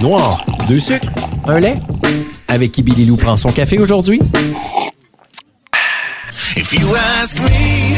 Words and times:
Noir, 0.00 0.44
deux 0.68 0.80
sucres, 0.80 1.06
un 1.46 1.60
lait. 1.60 1.76
Avec 2.48 2.72
qui 2.72 2.82
Billy 2.82 3.04
Lou 3.06 3.16
prend 3.16 3.36
son 3.36 3.50
café 3.50 3.78
aujourd'hui? 3.78 4.20
If 6.56 6.72
you 6.72 6.94
ask 6.96 7.38
me, 7.40 7.96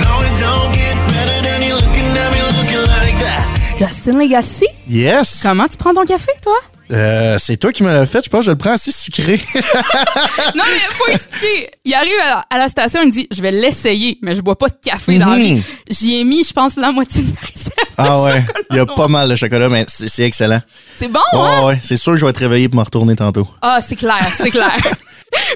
no, 0.00 0.22
it 0.22 0.40
don't 0.40 0.72
get 0.72 0.96
better 1.08 1.42
than 1.42 1.62
you 1.66 1.74
looking 1.74 2.16
at 2.16 2.32
me 2.32 2.40
looking 2.58 2.86
like 2.88 3.18
that. 3.18 3.76
Justin 3.78 4.18
Legacy, 4.18 4.66
Yes! 4.88 5.42
comment 5.42 5.68
tu 5.68 5.76
prends 5.76 5.94
ton 5.94 6.04
café, 6.04 6.32
toi? 6.42 6.56
Euh, 6.92 7.36
c'est 7.38 7.56
toi 7.56 7.72
qui 7.72 7.82
me 7.82 7.88
l'as 7.88 8.06
fait. 8.06 8.24
Je 8.24 8.30
pense 8.30 8.40
que 8.40 8.46
je 8.46 8.50
le 8.52 8.56
prends 8.58 8.72
assez 8.72 8.92
sucré. 8.92 9.40
Non, 10.54 10.62
mais 10.64 10.94
faut 10.94 11.08
expliquer. 11.12 11.70
Il 11.84 11.94
arrive 11.94 12.12
à, 12.24 12.44
à 12.50 12.58
la 12.58 12.68
station, 12.68 13.00
il 13.02 13.08
me 13.08 13.12
dit, 13.12 13.26
je 13.30 13.42
vais 13.42 13.50
l'essayer, 13.50 14.18
mais 14.22 14.34
je 14.34 14.40
bois 14.40 14.56
pas 14.56 14.68
de 14.68 14.76
café 14.82 15.18
dans 15.18 15.30
la 15.30 15.36
vie. 15.38 15.62
J'y 15.90 16.16
ai 16.20 16.24
mis, 16.24 16.44
je 16.44 16.52
pense, 16.52 16.76
la 16.76 16.92
moitié 16.92 17.22
de 17.22 17.28
ma 17.32 17.40
recette. 17.40 17.72
Ah 17.98 18.22
ouais. 18.24 18.44
Il 18.70 18.76
y 18.76 18.78
a 18.78 18.86
pas 18.86 19.08
mal 19.08 19.28
de 19.28 19.34
chocolat, 19.34 19.68
mais 19.68 19.84
c'est 19.88 20.22
excellent. 20.24 20.60
C'est 20.96 21.08
bon, 21.08 21.20
Ouais, 21.32 21.38
hein? 21.40 21.66
ouais. 21.66 21.78
C'est 21.82 21.96
sûr 21.96 22.12
que 22.12 22.18
je 22.18 22.24
vais 22.24 22.30
être 22.30 22.38
réveillé 22.38 22.68
pour 22.68 22.78
me 22.78 22.84
retourner 22.84 23.16
tantôt. 23.16 23.46
Ah, 23.62 23.80
c'est 23.86 23.96
clair, 23.96 24.24
c'est 24.26 24.50
clair. 24.50 24.72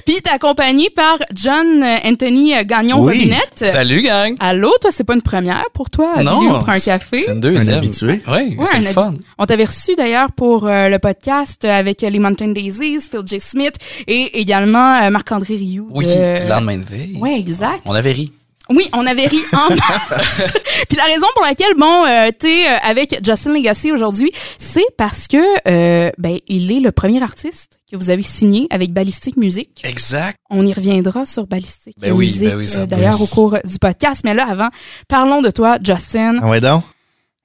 Puis 0.05 0.21
t'es 0.21 0.29
accompagné 0.29 0.89
par 0.89 1.17
John 1.33 1.81
euh, 1.81 1.97
Anthony 2.05 2.53
euh, 2.55 2.63
Gagnon 2.63 2.97
Oui. 2.99 3.13
Robinette. 3.19 3.71
Salut, 3.71 4.01
gang! 4.03 4.35
Allô, 4.39 4.69
toi, 4.81 4.91
c'est 4.93 5.05
pas 5.05 5.13
une 5.15 5.21
première 5.21 5.63
pour 5.73 5.89
toi? 5.89 6.11
Billy, 6.17 6.27
on 6.29 6.59
prend 6.61 6.73
un 6.73 6.79
café? 6.79 7.19
C'est 7.19 7.31
une 7.31 7.39
deuxième. 7.39 7.75
Un 7.75 7.77
habitué. 7.77 8.21
Oui, 8.27 8.55
Ouais, 8.57 8.65
c'est 8.69 8.81
fun. 8.93 9.13
On 9.39 9.45
t'avait 9.45 9.63
reçu 9.63 9.95
d'ailleurs 9.95 10.31
pour 10.33 10.67
euh, 10.67 10.89
le 10.89 10.99
podcast 10.99 11.63
avec 11.65 12.03
euh, 12.03 12.09
les 12.09 12.19
Mountain 12.19 12.49
Daisies, 12.49 12.99
Phil 13.09 13.21
J. 13.25 13.39
Smith 13.39 13.75
et 14.07 14.39
également 14.41 15.01
euh, 15.01 15.09
Marc-André 15.09 15.55
Rioux. 15.55 15.87
Oui, 15.91 16.05
de- 16.05 16.43
le 16.43 16.49
lendemain 16.49 16.77
de 16.77 16.85
veille. 16.85 17.17
Ouais, 17.19 17.39
exact. 17.39 17.81
On 17.85 17.95
avait 17.95 18.11
ri. 18.11 18.31
Oui, 18.73 18.89
on 18.93 19.05
avait 19.05 19.27
ri 19.27 19.39
en 19.53 19.69
masse. 19.75 20.41
Puis 20.87 20.97
la 20.97 21.03
raison 21.05 21.27
pour 21.35 21.43
laquelle, 21.43 21.73
bon, 21.77 22.05
euh, 22.05 22.29
t'es 22.37 22.67
euh, 22.67 22.77
avec 22.83 23.19
Justin 23.25 23.53
Legacy 23.53 23.91
aujourd'hui, 23.91 24.31
c'est 24.57 24.85
parce 24.97 25.27
que, 25.27 25.37
euh, 25.67 26.11
ben, 26.17 26.37
il 26.47 26.71
est 26.71 26.79
le 26.79 26.91
premier 26.91 27.21
artiste 27.21 27.79
que 27.91 27.97
vous 27.97 28.09
avez 28.09 28.21
signé 28.23 28.67
avec 28.69 28.93
Ballistic 28.93 29.37
Music. 29.37 29.69
Exact. 29.83 30.37
On 30.49 30.65
y 30.65 30.73
reviendra 30.73 31.25
sur 31.25 31.47
Ballistic 31.47 31.95
Ben 31.99 32.11
oui, 32.11 32.25
Music, 32.25 32.49
ben 32.49 32.57
oui, 32.57 32.67
euh, 32.77 32.85
d'ailleurs, 32.85 33.21
au 33.21 33.27
cours 33.27 33.57
du 33.63 33.79
podcast. 33.79 34.21
Mais 34.23 34.33
là, 34.33 34.47
avant, 34.49 34.69
parlons 35.07 35.41
de 35.41 35.49
toi, 35.51 35.77
Justin. 35.83 36.37
Ah 36.41 36.47
ouais, 36.47 36.61
donc? 36.61 36.83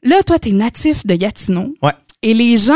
Là, 0.02 0.22
toi, 0.22 0.38
t'es 0.38 0.50
natif 0.52 1.04
de 1.04 1.16
Gatineau. 1.16 1.74
Ouais. 1.82 1.92
Et 2.22 2.32
les 2.34 2.56
gens, 2.56 2.74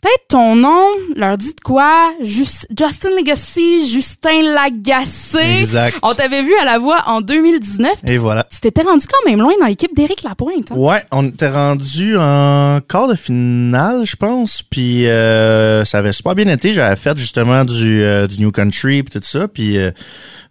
peut-être 0.00 0.28
ton 0.28 0.54
nom 0.56 0.86
leur 1.16 1.36
dit 1.38 1.54
de 1.54 1.60
quoi? 1.64 2.12
Jus- 2.22 2.66
Justin 2.76 3.10
Legacy, 3.16 3.88
Justin 3.88 4.42
Lagacé. 4.54 5.58
Exact. 5.58 5.98
On 6.02 6.14
t'avait 6.14 6.42
vu 6.42 6.54
à 6.60 6.64
la 6.64 6.78
voix 6.78 7.02
en 7.06 7.20
2019. 7.20 7.92
Et 8.06 8.16
voilà. 8.16 8.44
Tu 8.50 8.60
t'étais 8.60 8.82
rendu 8.82 9.06
quand 9.06 9.28
même 9.30 9.40
loin 9.40 9.52
dans 9.60 9.66
l'équipe 9.66 9.94
d'Éric 9.94 10.22
Lapointe. 10.22 10.70
hein? 10.70 10.76
Ouais, 10.76 11.02
on 11.12 11.26
était 11.26 11.48
rendu 11.50 12.16
en 12.18 12.78
quart 12.88 13.08
de 13.08 13.14
finale, 13.14 14.04
je 14.04 14.16
pense. 14.16 14.62
Puis 14.62 15.06
euh, 15.08 15.84
ça 15.84 15.98
avait 15.98 16.12
super 16.12 16.34
bien 16.34 16.48
été. 16.48 16.72
J'avais 16.72 16.96
fait 16.96 17.16
justement 17.18 17.64
du, 17.64 18.02
euh, 18.02 18.26
du 18.26 18.38
New 18.40 18.52
Country 18.52 19.02
puis 19.02 19.18
tout 19.20 19.26
ça. 19.26 19.48
Puis 19.48 19.78
euh, 19.78 19.90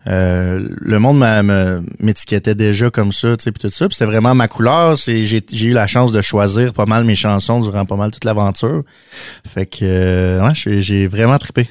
euh, 0.08 0.68
le 0.80 1.00
monde 1.00 1.18
m'étiquetait 2.00 2.56
déjà 2.56 2.90
comme 2.90 3.12
ça, 3.12 3.36
tu 3.38 3.44
sais, 3.44 3.52
puis 3.52 3.60
tout 3.70 3.74
ça. 3.76 3.88
Puis 3.88 3.96
c'était 3.96 4.06
vraiment 4.10 4.36
ma 4.36 4.48
couleur. 4.48 4.96
J'ai 4.96 5.42
eu 5.52 5.74
la 5.74 5.88
chance 5.88 6.12
de 6.12 6.22
choisir 6.22 6.74
pas 6.74 6.86
mal 6.86 7.04
mes 7.04 7.16
chansons 7.16 7.60
durant 7.62 7.86
pas 7.86 7.96
mal 7.96 8.12
toute 8.12 8.24
l'aventure. 8.26 8.84
Fait 9.46 9.66
que 9.66 9.80
euh, 9.82 10.42
ouais, 10.48 10.54
j'ai- 10.56 11.08
vraiment 11.08 11.38
trippé. 11.38 11.68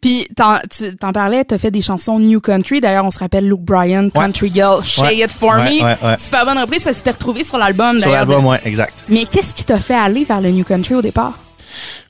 Puis 0.00 0.26
t'en, 0.34 0.56
tu 0.70 0.96
t'en 0.96 1.12
parlais, 1.12 1.44
t'as 1.44 1.58
fait 1.58 1.70
des 1.70 1.82
chansons 1.82 2.18
New 2.18 2.40
Country. 2.40 2.80
D'ailleurs, 2.80 3.04
on 3.04 3.10
se 3.10 3.18
rappelle 3.18 3.46
Luke 3.46 3.60
Bryan, 3.60 4.10
Country 4.10 4.50
Girl, 4.54 4.80
Ouais. 5.02 5.18
It 5.18 5.30
For 5.30 5.50
Ouais, 5.54 5.82
Me. 5.82 6.16
Super 6.18 6.46
bonne 6.46 6.58
reprise, 6.58 6.82
ça 6.82 6.94
s'était 6.94 7.10
retrouvé 7.10 7.44
sur 7.44 7.58
l'album 7.58 8.00
Sur 8.00 8.10
l'album, 8.10 8.46
ouais, 8.46 8.58
exact. 8.64 8.94
Mais 9.10 9.26
qu'est-ce 9.26 9.54
qui 9.54 9.64
t'a 9.64 9.78
fait 9.78 9.94
aller 9.94 10.24
vers 10.24 10.40
le 10.40 10.50
New 10.50 10.64
Country 10.64 10.94
au 10.94 11.02
départ? 11.02 11.38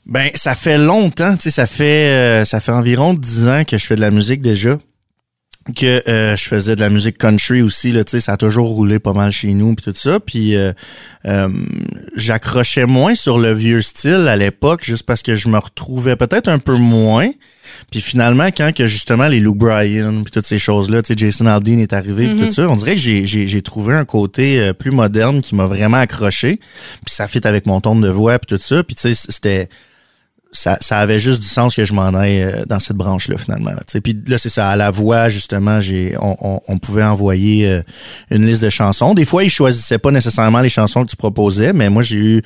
Ben, 0.05 0.29
ça 0.33 0.55
fait 0.55 0.77
longtemps, 0.77 1.35
tu 1.35 1.43
sais, 1.43 1.51
ça 1.51 1.67
fait 1.67 2.07
euh, 2.07 2.45
ça 2.45 2.61
fait 2.61 2.71
environ 2.71 3.13
dix 3.13 3.49
ans 3.49 3.63
que 3.67 3.77
je 3.77 3.85
fais 3.85 3.97
de 3.97 4.01
la 4.01 4.11
musique 4.11 4.41
déjà. 4.41 4.77
Que 5.75 6.01
euh, 6.07 6.35
je 6.35 6.43
faisais 6.45 6.75
de 6.75 6.81
la 6.81 6.89
musique 6.89 7.17
country 7.17 7.61
aussi, 7.61 7.91
là, 7.91 8.03
tu 8.03 8.11
sais, 8.11 8.19
ça 8.21 8.33
a 8.33 8.37
toujours 8.37 8.69
roulé 8.69 8.99
pas 8.99 9.13
mal 9.13 9.31
chez 9.31 9.53
nous 9.53 9.75
puis 9.75 9.83
tout 9.83 9.97
ça. 9.97 10.19
Puis 10.19 10.55
euh, 10.55 10.71
euh, 11.25 11.49
j'accrochais 12.15 12.85
moins 12.85 13.15
sur 13.15 13.37
le 13.37 13.53
vieux 13.53 13.81
style 13.81 14.27
à 14.29 14.37
l'époque, 14.37 14.83
juste 14.83 15.03
parce 15.03 15.23
que 15.23 15.35
je 15.35 15.49
me 15.49 15.57
retrouvais 15.57 16.15
peut-être 16.15 16.47
un 16.47 16.59
peu 16.59 16.75
moins. 16.75 17.29
Puis 17.91 17.99
finalement, 17.99 18.47
quand 18.47 18.73
que 18.73 18.87
justement 18.87 19.27
les 19.27 19.41
Luke 19.41 19.57
Bryan 19.57 20.23
puis 20.23 20.31
toutes 20.31 20.45
ces 20.45 20.57
choses-là, 20.57 21.01
tu 21.01 21.13
sais, 21.13 21.17
Jason 21.17 21.47
Aldean 21.47 21.79
est 21.79 21.91
arrivé 21.91 22.29
puis 22.29 22.47
tout 22.47 22.53
ça, 22.53 22.69
on 22.69 22.75
dirait 22.75 22.95
que 22.95 23.01
j'ai, 23.01 23.25
j'ai, 23.25 23.45
j'ai 23.45 23.61
trouvé 23.61 23.93
un 23.93 24.05
côté 24.05 24.71
plus 24.79 24.91
moderne 24.91 25.41
qui 25.41 25.53
m'a 25.53 25.65
vraiment 25.65 25.97
accroché. 25.97 26.59
Puis 27.05 27.13
ça 27.13 27.27
fit 27.27 27.45
avec 27.45 27.65
mon 27.65 27.81
ton 27.81 27.99
de 27.99 28.09
voix 28.09 28.39
puis 28.39 28.55
tout 28.55 28.63
ça. 28.63 28.83
Puis 28.83 28.95
tu 28.95 29.13
sais, 29.13 29.25
c'était 29.29 29.67
ça, 30.51 30.77
ça 30.81 30.97
avait 30.99 31.19
juste 31.19 31.41
du 31.41 31.47
sens 31.47 31.75
que 31.75 31.85
je 31.85 31.93
m'en 31.93 32.07
aille 32.09 32.41
euh, 32.41 32.63
dans 32.65 32.79
cette 32.79 32.95
branche-là, 32.97 33.37
finalement. 33.37 33.71
Là, 33.71 33.77
Tu 33.87 33.91
sais, 33.93 34.01
Puis 34.01 34.17
là, 34.27 34.37
c'est 34.37 34.49
ça. 34.49 34.69
À 34.69 34.75
la 34.75 34.89
voix, 34.91 35.29
justement, 35.29 35.79
j'ai 35.81 36.15
on, 36.19 36.35
on, 36.41 36.61
on 36.67 36.77
pouvait 36.77 37.03
envoyer 37.03 37.67
euh, 37.69 37.81
une 38.31 38.45
liste 38.45 38.61
de 38.63 38.69
chansons. 38.69 39.13
Des 39.13 39.25
fois, 39.25 39.43
ils 39.43 39.49
choisissaient 39.49 39.97
pas 39.99 40.11
nécessairement 40.11 40.61
les 40.61 40.69
chansons 40.69 41.03
que 41.05 41.09
tu 41.09 41.15
proposais, 41.17 41.73
mais 41.73 41.89
moi, 41.89 42.01
j'ai 42.03 42.15
eu 42.17 42.41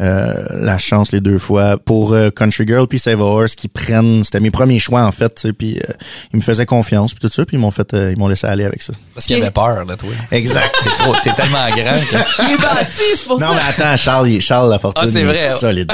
euh, 0.00 0.34
la 0.50 0.78
chance 0.78 1.12
les 1.12 1.20
deux 1.20 1.38
fois 1.38 1.76
pour 1.78 2.14
euh, 2.14 2.30
Country 2.30 2.66
Girl 2.66 2.86
puis 2.88 2.98
Save 2.98 3.20
a 3.20 3.24
Horse 3.24 3.54
qui 3.54 3.68
prennent... 3.68 4.24
C'était 4.24 4.40
mes 4.40 4.50
premiers 4.50 4.78
choix, 4.78 5.02
en 5.04 5.12
fait. 5.12 5.34
tu 5.34 5.42
sais, 5.42 5.52
Puis 5.52 5.78
euh, 5.78 5.92
ils 6.32 6.38
me 6.38 6.42
faisaient 6.42 6.66
confiance, 6.66 7.12
puis 7.14 7.20
tout 7.28 7.32
ça. 7.34 7.44
Puis 7.44 7.56
ils 7.56 7.60
m'ont 7.60 7.70
fait... 7.70 7.92
euh, 7.94 8.10
ils 8.12 8.18
m'ont 8.18 8.28
laissé 8.28 8.46
aller 8.46 8.64
avec 8.64 8.80
ça. 8.82 8.92
Parce 9.14 9.26
qu'il 9.26 9.36
avait 9.36 9.50
peur 9.50 9.84
de 9.86 9.94
toi. 9.94 10.08
Exact. 10.30 10.74
T'es 10.82 10.90
trop, 11.02 11.14
t'es 11.22 11.32
tellement 11.34 11.58
grand 11.68 12.00
que. 12.00 12.42
Il 12.48 12.54
est 12.54 12.56
bâti, 12.56 13.02
c'est 13.16 13.26
pour 13.28 13.38
non, 13.38 13.48
ça. 13.48 13.54
mais 13.54 13.84
attends, 13.84 13.96
Charles, 13.96 14.28
il- 14.30 14.40
Charles 14.40 14.70
Lafortune, 14.70 15.04
Ah, 15.06 15.10
c'est 15.12 15.20
il 15.20 15.26
vrai. 15.26 15.36
est 15.36 15.50
solide. 15.58 15.92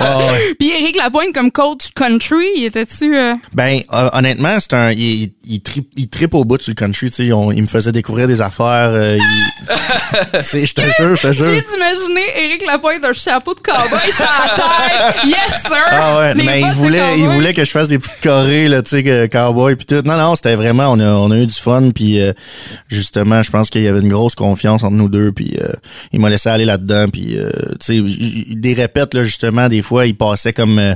Ouais. 0.00 0.54
Puis 0.58 0.70
Éric 0.90 1.02
Lapointe 1.02 1.32
comme 1.32 1.52
coach 1.52 1.90
country, 1.94 2.44
il 2.56 2.64
était-tu... 2.64 3.16
euh, 3.16 3.34
Ben, 3.54 3.80
hon- 3.92 4.10
honnêtement, 4.12 4.56
c'est 4.58 4.74
un. 4.74 4.90
Il, 4.90 5.00
il, 5.00 5.32
il, 5.46 5.60
tripe, 5.60 5.88
il 5.96 6.08
tripe 6.08 6.34
au 6.34 6.44
bout 6.44 6.60
sur 6.60 6.70
le 6.72 6.74
country, 6.74 7.10
tu 7.10 7.24
sais. 7.26 7.26
Il 7.26 7.62
me 7.62 7.68
faisait 7.68 7.92
découvrir 7.92 8.26
des 8.26 8.42
affaires. 8.42 8.90
euh, 8.90 9.16
il- 9.16 10.42
c'est- 10.42 10.66
Je 10.66 10.74
te 10.74 10.80
jure, 10.80 11.14
je 11.14 11.22
te 11.22 11.32
J'ai 11.32 11.44
jure. 11.44 11.46
d'imaginer 11.72 12.44
Éric 12.44 12.66
Lapointe 12.66 13.04
un 13.04 13.12
chapeau 13.12 13.54
de 13.54 13.60
cowboy 13.60 14.00
sur 14.12 14.24
la 14.24 14.56
tête. 14.56 15.24
Yes, 15.26 15.62
sir! 15.62 15.76
Ah 15.90 16.18
ouais, 16.18 16.34
Les 16.34 16.42
mais 16.42 16.60
il 16.62 16.72
voulait, 16.72 17.18
il 17.18 17.26
voulait 17.26 17.54
que 17.54 17.64
je 17.64 17.70
fasse 17.70 17.86
des 17.88 17.98
petites 17.98 18.20
chorés, 18.22 18.66
là, 18.68 18.82
tu 18.82 18.90
sais, 18.90 19.28
cowboy 19.30 19.76
puis 19.76 19.86
tout. 19.86 20.02
Non, 20.04 20.16
non, 20.16 20.34
c'était 20.34 20.56
vraiment, 20.56 20.88
on 20.90 20.98
a, 20.98 21.06
on 21.12 21.30
a 21.30 21.36
eu 21.38 21.46
du 21.46 21.54
fun, 21.54 21.90
puis 21.94 22.20
euh, 22.20 22.32
justement, 22.88 23.42
je 23.44 23.50
pense 23.52 23.70
qu'il 23.70 23.82
y 23.82 23.88
avait 23.88 24.00
une 24.00 24.08
grosse 24.08 24.34
confiance 24.34 24.82
entre 24.82 24.96
nous 24.96 25.08
deux, 25.08 25.30
puis 25.30 25.56
euh, 25.60 25.68
il 26.12 26.18
m'a 26.20 26.28
laissé 26.30 26.48
aller 26.48 26.64
là-dedans, 26.64 27.06
puis 27.12 27.38
euh, 27.38 27.50
tu 27.80 28.06
sais, 28.08 28.54
des 28.56 28.74
répètes, 28.74 29.14
là, 29.14 29.22
justement, 29.22 29.68
des 29.68 29.82
fois, 29.82 30.06
il 30.06 30.16
passait 30.16 30.52
comme 30.52 30.78
euh, 30.80 30.94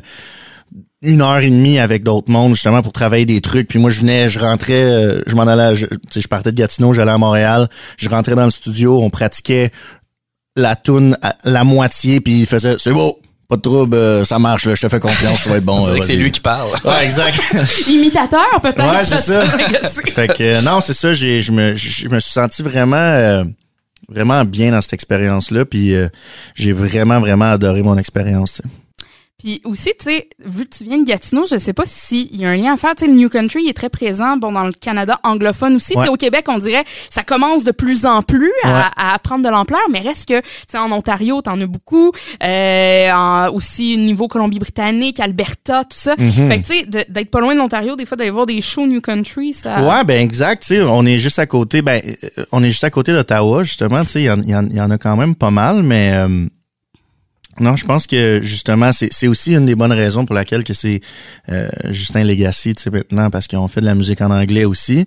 une 1.03 1.21
heure 1.21 1.39
et 1.39 1.51
demie 1.51 1.79
avec 1.79 2.03
d'autres 2.03 2.31
mondes 2.31 2.55
justement 2.55 2.83
pour 2.83 2.93
travailler 2.93 3.27
des 3.27 3.41
trucs 3.41 3.69
puis 3.69 3.79
moi 3.79 3.91
je 3.91 4.01
venais 4.01 4.29
je 4.29 4.39
rentrais 4.39 4.85
euh, 4.85 5.23
je 5.27 5.37
m'en 5.37 5.43
allais 5.43 5.75
je, 5.75 6.29
partais 6.29 6.51
de 6.51 6.57
Gatineau 6.57 6.95
j'allais 6.95 7.13
à 7.13 7.19
Montréal 7.19 7.69
je 7.99 8.09
rentrais 8.09 8.35
dans 8.35 8.47
le 8.47 8.51
studio 8.51 9.03
on 9.03 9.11
pratiquait 9.11 9.71
la 10.57 10.77
toune 10.77 11.17
à 11.21 11.37
la 11.45 11.63
moitié 11.65 12.21
puis 12.21 12.41
il 12.41 12.47
faisait 12.47 12.77
c'est 12.79 12.93
beau 12.93 13.19
pas 13.49 13.57
de 13.57 13.61
trouble 13.61 13.97
euh, 13.97 14.25
ça 14.25 14.39
marche 14.39 14.67
là 14.67 14.75
je 14.75 14.81
te 14.81 14.89
fais 14.89 15.01
confiance 15.01 15.43
tu 15.43 15.49
vas 15.51 15.57
être 15.57 15.65
bon 15.65 15.87
euh, 15.89 16.01
c'est 16.03 16.17
lui 16.17 16.33
qui 16.33 16.41
parle. 16.41 16.71
ouais 16.85 17.05
exact 17.05 17.39
Imitateur, 17.89 18.61
peut-être. 18.63 18.85
Ouais, 18.85 19.05
c'est 19.05 19.19
ça. 19.19 19.45
Fait 19.45 20.29
que 20.29 20.43
euh, 20.43 20.63
non 20.63 20.81
c'est 20.81 20.95
ça 20.95 21.13
j'ai 21.13 21.43
je 21.43 21.53
me 21.53 21.75
je 21.75 22.09
me 22.09 22.21
suis 22.21 22.33
senti 22.33 22.63
vraiment 22.63 22.97
euh, 22.97 23.45
vraiment 24.09 24.45
bien 24.45 24.71
dans 24.71 24.81
cette 24.81 24.95
expérience 24.95 25.51
là 25.51 25.65
puis 25.67 25.95
euh, 25.95 26.09
j'ai 26.55 26.73
vraiment 26.73 27.21
vraiment 27.21 27.51
adoré 27.51 27.83
mon 27.83 27.99
expérience 27.99 28.55
tu 28.55 28.63
sais. 28.63 28.69
Puis 29.39 29.61
aussi, 29.65 29.91
tu 29.99 30.05
sais, 30.07 30.29
vu 30.45 30.65
que 30.65 30.77
tu 30.79 30.85
viens 30.85 30.97
de 30.99 31.05
Gatineau, 31.05 31.45
je 31.51 31.59
sais 31.59 31.73
pas 31.73 31.83
s'il 31.87 32.35
y 32.37 32.45
a 32.47 32.51
un 32.51 32.57
lien 32.57 32.75
à 32.75 32.77
faire. 32.77 32.95
Tu 32.95 33.05
sais, 33.05 33.11
le 33.11 33.17
New 33.17 33.29
Country 33.29 33.67
est 33.67 33.73
très 33.77 33.91
présent 33.91 34.37
bon, 34.37 34.53
dans 34.53 34.63
le 34.65 34.73
Canada 34.73 35.19
anglophone 35.25 35.75
aussi. 35.77 35.89
Tu 35.89 35.95
sais, 35.95 36.01
Ouais. 36.03 36.09
au 36.09 36.17
Québec, 36.17 36.47
on 36.49 36.59
dirait 36.59 36.85
ça 37.11 37.25
commence 37.25 37.65
de 37.65 37.73
plus 37.73 38.07
en 38.07 38.23
plus 38.23 38.53
à, 38.63 38.69
Ouais. 38.73 38.85
à 38.97 39.19
prendre 39.19 39.45
de 39.45 39.49
l'ampleur, 39.51 39.81
mais 39.91 39.99
reste 40.01 40.29
que, 40.29 40.41
tu 40.41 40.47
sais, 40.69 40.79
en 40.79 40.91
Ontario, 40.93 41.43
t'en 41.43 41.61
as 41.61 41.67
beaucoup. 41.67 42.13
Euh, 42.43 43.11
en- 43.13 43.51
aussi, 43.53 43.97
au 43.99 44.01
niveau 44.03 44.29
Colombie-Britannique, 44.29 45.19
Alberta, 45.19 45.83
tout 45.85 45.97
ça. 45.99 46.15
Fait 46.17 46.63
que, 46.63 46.67
tu 46.67 46.79
sais, 46.79 47.07
d'être 47.09 47.31
pas 47.31 47.41
loin 47.41 47.55
de 47.55 47.59
l'Ontario, 47.59 47.97
des 47.97 48.07
fois, 48.07 48.17
d'aller 48.17 48.31
voir 48.31 48.47
des 48.47 48.61
shows 48.61 48.87
New 48.87 49.01
Country, 49.01 49.53
ça... 49.53 49.83
Ouais, 49.83 50.05
ben 50.05 50.23
exact. 50.23 50.63
Tu 50.63 50.77
sais, 50.77 50.83
on 50.83 51.05
est 51.05 51.19
juste 51.19 51.41
à 51.41 51.47
côté. 51.47 51.83
Ben, 51.83 52.01
euh, 52.39 52.45
on 52.53 52.63
est 52.63 52.69
juste 52.69 52.85
à 52.85 52.91
côté 52.91 53.13
d'Ottawa, 53.13 53.65
justement. 53.65 54.03
Tu 54.05 54.11
sais, 54.11 54.23
il 54.23 54.27
y, 54.47 54.77
y 54.77 54.81
en 54.81 54.91
a 54.91 54.99
quand 54.99 55.17
même 55.17 55.35
pas 55.35 55.51
mal, 55.51 55.83
mais 55.83 56.13
euh, 56.15 56.47
non, 57.61 57.77
je 57.77 57.85
pense 57.85 58.07
que 58.07 58.41
justement, 58.43 58.91
c'est 58.93 59.29
aussi 59.29 59.53
une 59.55 59.67
des 59.67 59.75
bonnes 59.75 59.93
raisons 59.93 60.25
pour 60.27 60.35
laquelle 60.35 60.65
que 60.65 60.73
c'est 60.75 61.01
euh, 61.51 61.69
Justin 61.91 62.25
Legacy, 62.25 62.75
tu 62.75 62.83
sais, 62.83 62.91
maintenant, 62.91 63.31
parce 63.31 63.47
qu'on 63.49 63.69
fait 63.69 63.81
de 63.81 63.87
la 63.87 63.95
musique 63.95 64.21
en 64.21 64.31
anglais 64.31 64.65
aussi 64.65 65.07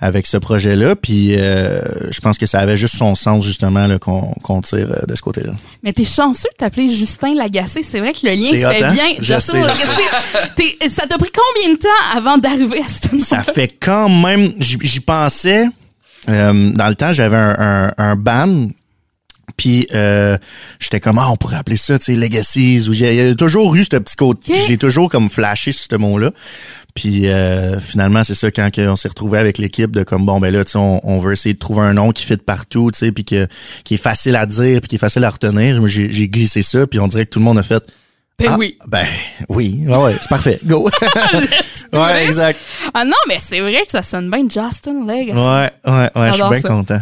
avec 0.00 0.26
ce 0.26 0.36
projet-là. 0.36 0.94
Puis, 0.96 1.34
euh, 1.36 1.80
je 2.10 2.20
pense 2.20 2.38
que 2.38 2.46
ça 2.46 2.60
avait 2.60 2.76
juste 2.76 2.96
son 2.96 3.14
sens 3.14 3.44
justement 3.44 3.88
qu'on 3.98 4.60
tire 4.62 4.90
euh, 4.92 5.06
de 5.06 5.14
ce 5.16 5.22
côté-là. 5.22 5.52
Mais 5.82 5.92
t'es 5.92 6.04
chanceux 6.04 6.48
de 6.52 6.56
t'appeler 6.56 6.88
Justin 6.88 7.34
Lagacé. 7.34 7.82
C'est 7.82 7.98
vrai 7.98 8.12
que 8.12 8.20
le 8.26 8.32
lien 8.34 8.48
se 8.48 8.54
fait 8.54 8.84
hein? 8.84 8.92
bien. 8.92 9.06
Je 9.18 9.38
sais, 9.40 9.60
je. 9.62 10.48
T'es- 10.54 10.88
Ça 10.88 11.06
t'a 11.06 11.18
pris 11.18 11.30
combien 11.34 11.74
de 11.74 11.78
temps 11.78 11.88
avant 12.16 12.38
d'arriver 12.38 12.80
à 12.80 12.88
ce 12.88 13.12
nom 13.14 13.18
ça 13.22 13.42
fait 13.42 13.74
quand 13.80 14.08
même. 14.08 14.52
J'y 14.60 14.78
j'y 14.82 15.00
pensais. 15.00 15.66
euh, 16.28 16.70
dans 16.72 16.88
le 16.88 16.94
temps, 16.94 17.12
j'avais 17.12 17.36
un, 17.36 17.56
un, 17.58 17.92
un 17.98 18.14
band. 18.16 18.68
Puis 19.56 19.88
euh, 19.94 20.36
j'étais 20.78 21.00
comme 21.00 21.18
ah 21.18 21.30
on 21.30 21.36
pourrait 21.36 21.56
appeler 21.56 21.76
ça 21.76 21.98
tu 21.98 22.06
sais 22.06 22.16
legacies 22.16 22.88
ou 22.88 22.92
il 22.92 23.00
y, 23.00 23.16
y 23.16 23.20
a 23.20 23.34
toujours 23.34 23.74
eu 23.74 23.84
ce 23.84 23.96
petit 23.96 24.16
côté 24.16 24.54
je 24.54 24.68
l'ai 24.68 24.76
toujours 24.76 25.08
comme 25.10 25.30
flashé 25.30 25.72
sur 25.72 25.86
ce 25.90 25.96
mot 25.96 26.18
là 26.18 26.32
puis 26.94 27.28
euh, 27.28 27.80
finalement 27.80 28.24
c'est 28.24 28.34
ça 28.34 28.50
quand 28.50 28.70
on 28.78 28.96
s'est 28.96 29.08
retrouvé 29.08 29.38
avec 29.38 29.58
l'équipe 29.58 29.90
de 29.90 30.02
comme 30.02 30.26
bon 30.26 30.38
ben 30.38 30.52
là 30.52 30.64
tu 30.64 30.72
sais 30.72 30.78
on, 30.78 31.00
on 31.02 31.18
veut 31.18 31.32
essayer 31.32 31.54
de 31.54 31.58
trouver 31.58 31.80
un 31.80 31.94
nom 31.94 32.12
qui 32.12 32.24
fit 32.24 32.36
partout 32.36 32.90
tu 32.92 32.98
sais 32.98 33.12
puis 33.12 33.24
que 33.24 33.46
qui 33.84 33.94
est 33.94 33.98
facile 34.02 34.36
à 34.36 34.46
dire 34.46 34.80
puis 34.80 34.88
qui 34.88 34.94
est 34.96 34.98
facile 34.98 35.24
à 35.24 35.30
retenir. 35.30 35.86
J'ai 35.86 36.28
glissé 36.28 36.62
ça 36.62 36.86
puis 36.86 37.00
on 37.00 37.08
dirait 37.08 37.24
que 37.24 37.30
tout 37.30 37.38
le 37.38 37.44
monde 37.44 37.58
a 37.58 37.62
fait 37.62 37.82
Ben 38.38 38.50
ah, 38.52 38.56
oui. 38.56 38.78
ben 38.86 39.04
oui 39.48 39.82
ouais, 39.88 39.96
ouais 39.96 40.16
c'est 40.20 40.28
parfait 40.28 40.60
go 40.64 40.88
ouais 41.92 42.24
exact 42.24 42.60
Ah 42.94 43.04
non, 43.04 43.16
mais 43.26 43.38
c'est 43.40 43.58
vrai 43.58 43.82
que 43.84 43.90
ça 43.90 44.02
sonne 44.02 44.30
bien 44.30 44.42
Justin 44.42 45.04
Legacy. 45.04 45.32
ouais 45.32 45.70
ouais 45.86 46.10
ouais 46.14 46.28
je 46.28 46.34
suis 46.34 46.48
bien 46.48 46.60
ça. 46.60 46.68
content 46.68 47.00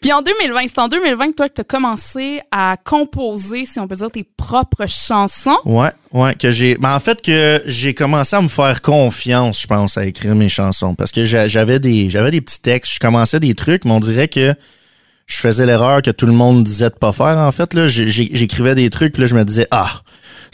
Puis 0.00 0.12
en 0.12 0.22
2020, 0.22 0.60
c'est 0.68 0.78
en 0.78 0.86
2020 0.86 1.30
que 1.30 1.34
toi 1.34 1.48
que 1.48 1.54
tu 1.54 1.60
as 1.62 1.64
commencé 1.64 2.40
à 2.52 2.76
composer, 2.84 3.66
si 3.66 3.80
on 3.80 3.88
peut 3.88 3.96
dire, 3.96 4.10
tes 4.12 4.22
propres 4.36 4.86
chansons. 4.86 5.58
Ouais, 5.64 5.90
ouais, 6.12 6.34
que 6.36 6.50
j'ai. 6.50 6.78
Mais 6.80 6.88
en 6.88 7.00
fait, 7.00 7.20
que 7.20 7.60
j'ai 7.66 7.92
commencé 7.92 8.36
à 8.36 8.40
me 8.40 8.48
faire 8.48 8.80
confiance, 8.80 9.62
je 9.62 9.66
pense, 9.66 9.98
à 9.98 10.06
écrire 10.06 10.34
mes 10.36 10.48
chansons. 10.48 10.94
Parce 10.94 11.10
que 11.10 11.24
j'a- 11.24 11.48
j'avais 11.48 11.80
des, 11.80 12.08
j'avais 12.10 12.30
des 12.30 12.40
petits 12.40 12.60
textes, 12.60 12.92
je 12.94 12.98
commençais 13.00 13.40
des 13.40 13.54
trucs, 13.54 13.84
mais 13.84 13.90
on 13.92 14.00
dirait 14.00 14.28
que 14.28 14.54
je 15.26 15.36
faisais 15.36 15.66
l'erreur 15.66 16.00
que 16.02 16.10
tout 16.12 16.26
le 16.26 16.32
monde 16.32 16.62
disait 16.62 16.90
de 16.90 16.94
pas 16.94 17.12
faire. 17.12 17.38
En 17.38 17.50
fait, 17.50 17.74
là, 17.74 17.88
j'écrivais 17.88 18.76
des 18.76 18.88
trucs, 18.90 19.12
puis 19.14 19.22
là, 19.22 19.26
je 19.26 19.34
me 19.34 19.44
disais, 19.44 19.66
ah, 19.72 19.90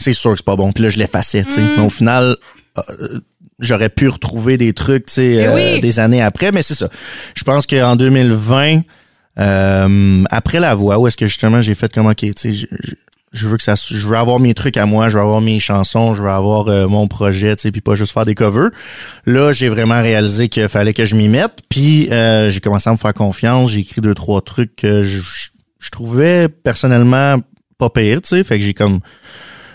c'est 0.03 0.13
sûr 0.13 0.31
que 0.31 0.37
c'est 0.37 0.45
pas 0.45 0.55
bon. 0.55 0.71
Puis 0.71 0.83
là, 0.83 0.89
je 0.89 0.97
l'effaçais, 0.99 1.43
tu 1.43 1.51
sais. 1.51 1.61
Mais 1.77 1.83
au 1.83 1.89
final, 1.89 2.35
euh, 2.77 3.19
j'aurais 3.59 3.89
pu 3.89 4.07
retrouver 4.09 4.57
des 4.57 4.73
trucs, 4.73 5.05
tu 5.07 5.13
sais, 5.13 5.47
euh, 5.47 5.55
oui. 5.75 5.81
des 5.81 5.99
années 5.99 6.21
après. 6.21 6.51
Mais 6.51 6.61
c'est 6.61 6.75
ça. 6.75 6.89
Je 7.35 7.43
pense 7.43 7.65
qu'en 7.67 7.95
2020, 7.95 8.81
euh, 9.39 10.23
après 10.29 10.59
la 10.59 10.75
voix, 10.75 10.99
où 10.99 11.07
est-ce 11.07 11.17
que 11.17 11.25
justement 11.25 11.61
j'ai 11.61 11.73
fait 11.75 11.91
comme 11.91 12.07
ok, 12.07 12.17
tu 12.17 12.33
sais, 12.37 12.51
je, 12.51 12.67
je- 12.83 12.93
je 13.31 13.47
veux 13.47 13.57
que 13.57 13.63
ça, 13.63 13.73
je 13.75 14.05
veux 14.07 14.15
avoir 14.15 14.39
mes 14.39 14.53
trucs 14.53 14.77
à 14.77 14.85
moi, 14.85 15.09
je 15.09 15.15
veux 15.15 15.21
avoir 15.23 15.41
mes 15.41 15.59
chansons, 15.59 16.13
je 16.13 16.21
veux 16.21 16.29
avoir 16.29 16.67
euh, 16.67 16.87
mon 16.87 17.07
projet, 17.07 17.55
tu 17.55 17.63
sais, 17.63 17.71
puis 17.71 17.81
pas 17.81 17.95
juste 17.95 18.13
faire 18.13 18.25
des 18.25 18.35
covers. 18.35 18.69
Là, 19.25 19.51
j'ai 19.51 19.69
vraiment 19.69 19.99
réalisé 20.03 20.49
qu'il 20.49 20.67
fallait 20.67 20.93
que 20.93 21.03
je 21.07 21.15
m'y 21.15 21.29
mette, 21.29 21.53
puis 21.67 22.09
euh, 22.11 22.51
j'ai 22.51 22.59
commencé 22.59 22.91
à 22.91 22.93
me 22.93 22.97
faire 22.97 23.15
confiance, 23.15 23.71
j'ai 23.71 23.79
écrit 23.79 24.01
deux 24.01 24.13
trois 24.13 24.41
trucs 24.41 24.75
que 24.75 25.01
je, 25.01 25.17
je- 25.19 25.47
je 25.79 25.89
trouvais 25.89 26.47
personnellement 26.47 27.37
pas 27.79 27.89
pire, 27.89 28.21
tu 28.21 28.29
sais, 28.29 28.43
fait 28.43 28.59
que 28.59 28.63
j'ai 28.65 28.75
comme 28.75 28.99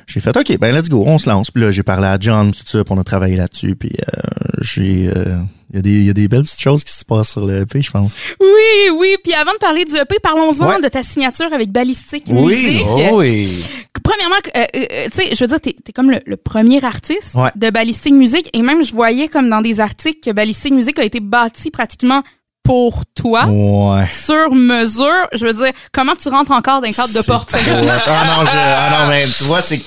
j'ai 0.08 0.20
fait 0.20 0.36
OK, 0.36 0.58
ben 0.58 0.74
let's 0.74 0.88
go, 0.88 1.04
on 1.06 1.18
se 1.18 1.28
lance. 1.28 1.50
Puis 1.50 1.62
là, 1.62 1.70
j'ai 1.70 1.82
parlé 1.84 2.06
à 2.06 2.16
John, 2.18 2.50
tout 2.52 2.62
ça, 2.64 2.82
puis 2.82 2.94
on 2.96 2.98
a 3.00 3.04
travaillé 3.04 3.36
là-dessus, 3.36 3.76
puis 3.76 3.90
euh, 3.92 4.20
j'ai 4.62 5.08
euh, 5.14 5.36
il 5.70 5.76
y, 5.76 5.78
a 5.78 5.82
des- 5.82 5.90
il 5.90 6.04
y 6.06 6.10
a 6.10 6.14
des 6.14 6.28
belles 6.28 6.42
petites 6.44 6.60
choses 6.62 6.82
qui 6.82 6.92
se 6.94 7.04
passent 7.04 7.32
sur 7.32 7.44
le 7.44 7.60
EP, 7.60 7.82
je 7.82 7.90
pense. 7.90 8.16
Oui, 8.40 8.96
oui. 8.96 9.16
Puis 9.22 9.34
avant 9.34 9.52
de 9.52 9.58
parler 9.58 9.84
du 9.84 9.94
EP, 9.96 10.16
parlons-en 10.22 10.66
Ouais. 10.66 10.80
de 10.80 10.88
ta 10.88 11.02
signature 11.02 11.52
avec 11.52 11.70
Ballistic 11.70 12.24
Oui. 12.30 12.56
Music. 12.56 12.86
Oh 12.88 13.18
oui. 13.18 13.64
Premièrement, 14.02 14.36
euh, 14.56 14.60
euh, 14.74 14.86
tu 15.12 15.22
sais, 15.22 15.34
je 15.34 15.44
veux 15.44 15.48
dire, 15.48 15.60
t'es 15.60 15.76
es 15.86 15.92
comme 15.92 16.10
le, 16.10 16.20
le 16.24 16.36
premier 16.38 16.82
artiste 16.82 17.34
Ouais. 17.34 17.50
de 17.54 17.68
Ballistic 17.68 18.14
Music. 18.14 18.48
Et 18.54 18.62
même, 18.62 18.82
je 18.82 18.92
voyais 18.94 19.28
comme 19.28 19.50
dans 19.50 19.60
des 19.60 19.80
articles 19.80 20.20
que 20.24 20.30
Ballistic 20.34 20.72
Music 20.72 20.98
a 20.98 21.04
été 21.04 21.20
bâti 21.20 21.70
pratiquement 21.70 22.22
pour 22.68 23.06
toi. 23.14 23.46
Ouais. 23.46 24.06
Sur 24.12 24.54
mesure, 24.54 25.26
je 25.32 25.46
veux 25.46 25.54
dire, 25.54 25.72
comment 25.90 26.14
tu 26.14 26.28
rentres 26.28 26.50
encore 26.50 26.82
dans 26.82 26.86
le 26.86 26.92
cadre 26.92 27.14
de 27.14 27.22
porte. 27.22 27.50
Ah 27.54 28.24
non, 28.26 28.44
je, 28.44 28.50
ah 28.52 28.98
non, 29.00 29.08
mais 29.08 29.24
tu 29.24 29.44
vois, 29.44 29.62
c'est 29.62 29.80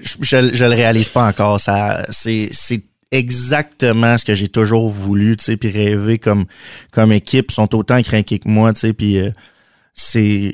je, 0.00 0.50
je 0.52 0.64
le 0.64 0.70
réalise 0.70 1.08
pas 1.08 1.26
encore. 1.26 1.58
Ça, 1.58 2.04
c'est, 2.10 2.48
c'est 2.52 2.84
exactement 3.10 4.16
ce 4.18 4.24
que 4.24 4.36
j'ai 4.36 4.46
toujours 4.46 4.88
voulu, 4.88 5.36
tu 5.36 5.46
sais, 5.46 5.56
puis 5.56 5.68
rêver 5.68 6.18
comme, 6.18 6.44
comme 6.92 7.10
équipe, 7.10 7.46
Ils 7.50 7.54
sont 7.54 7.74
autant 7.74 8.00
craqués 8.02 8.38
que 8.38 8.48
moi, 8.48 8.72
tu 8.72 8.80
sais, 8.80 8.92
puis 8.92 9.18
euh, 9.18 9.30
c'est, 9.94 10.52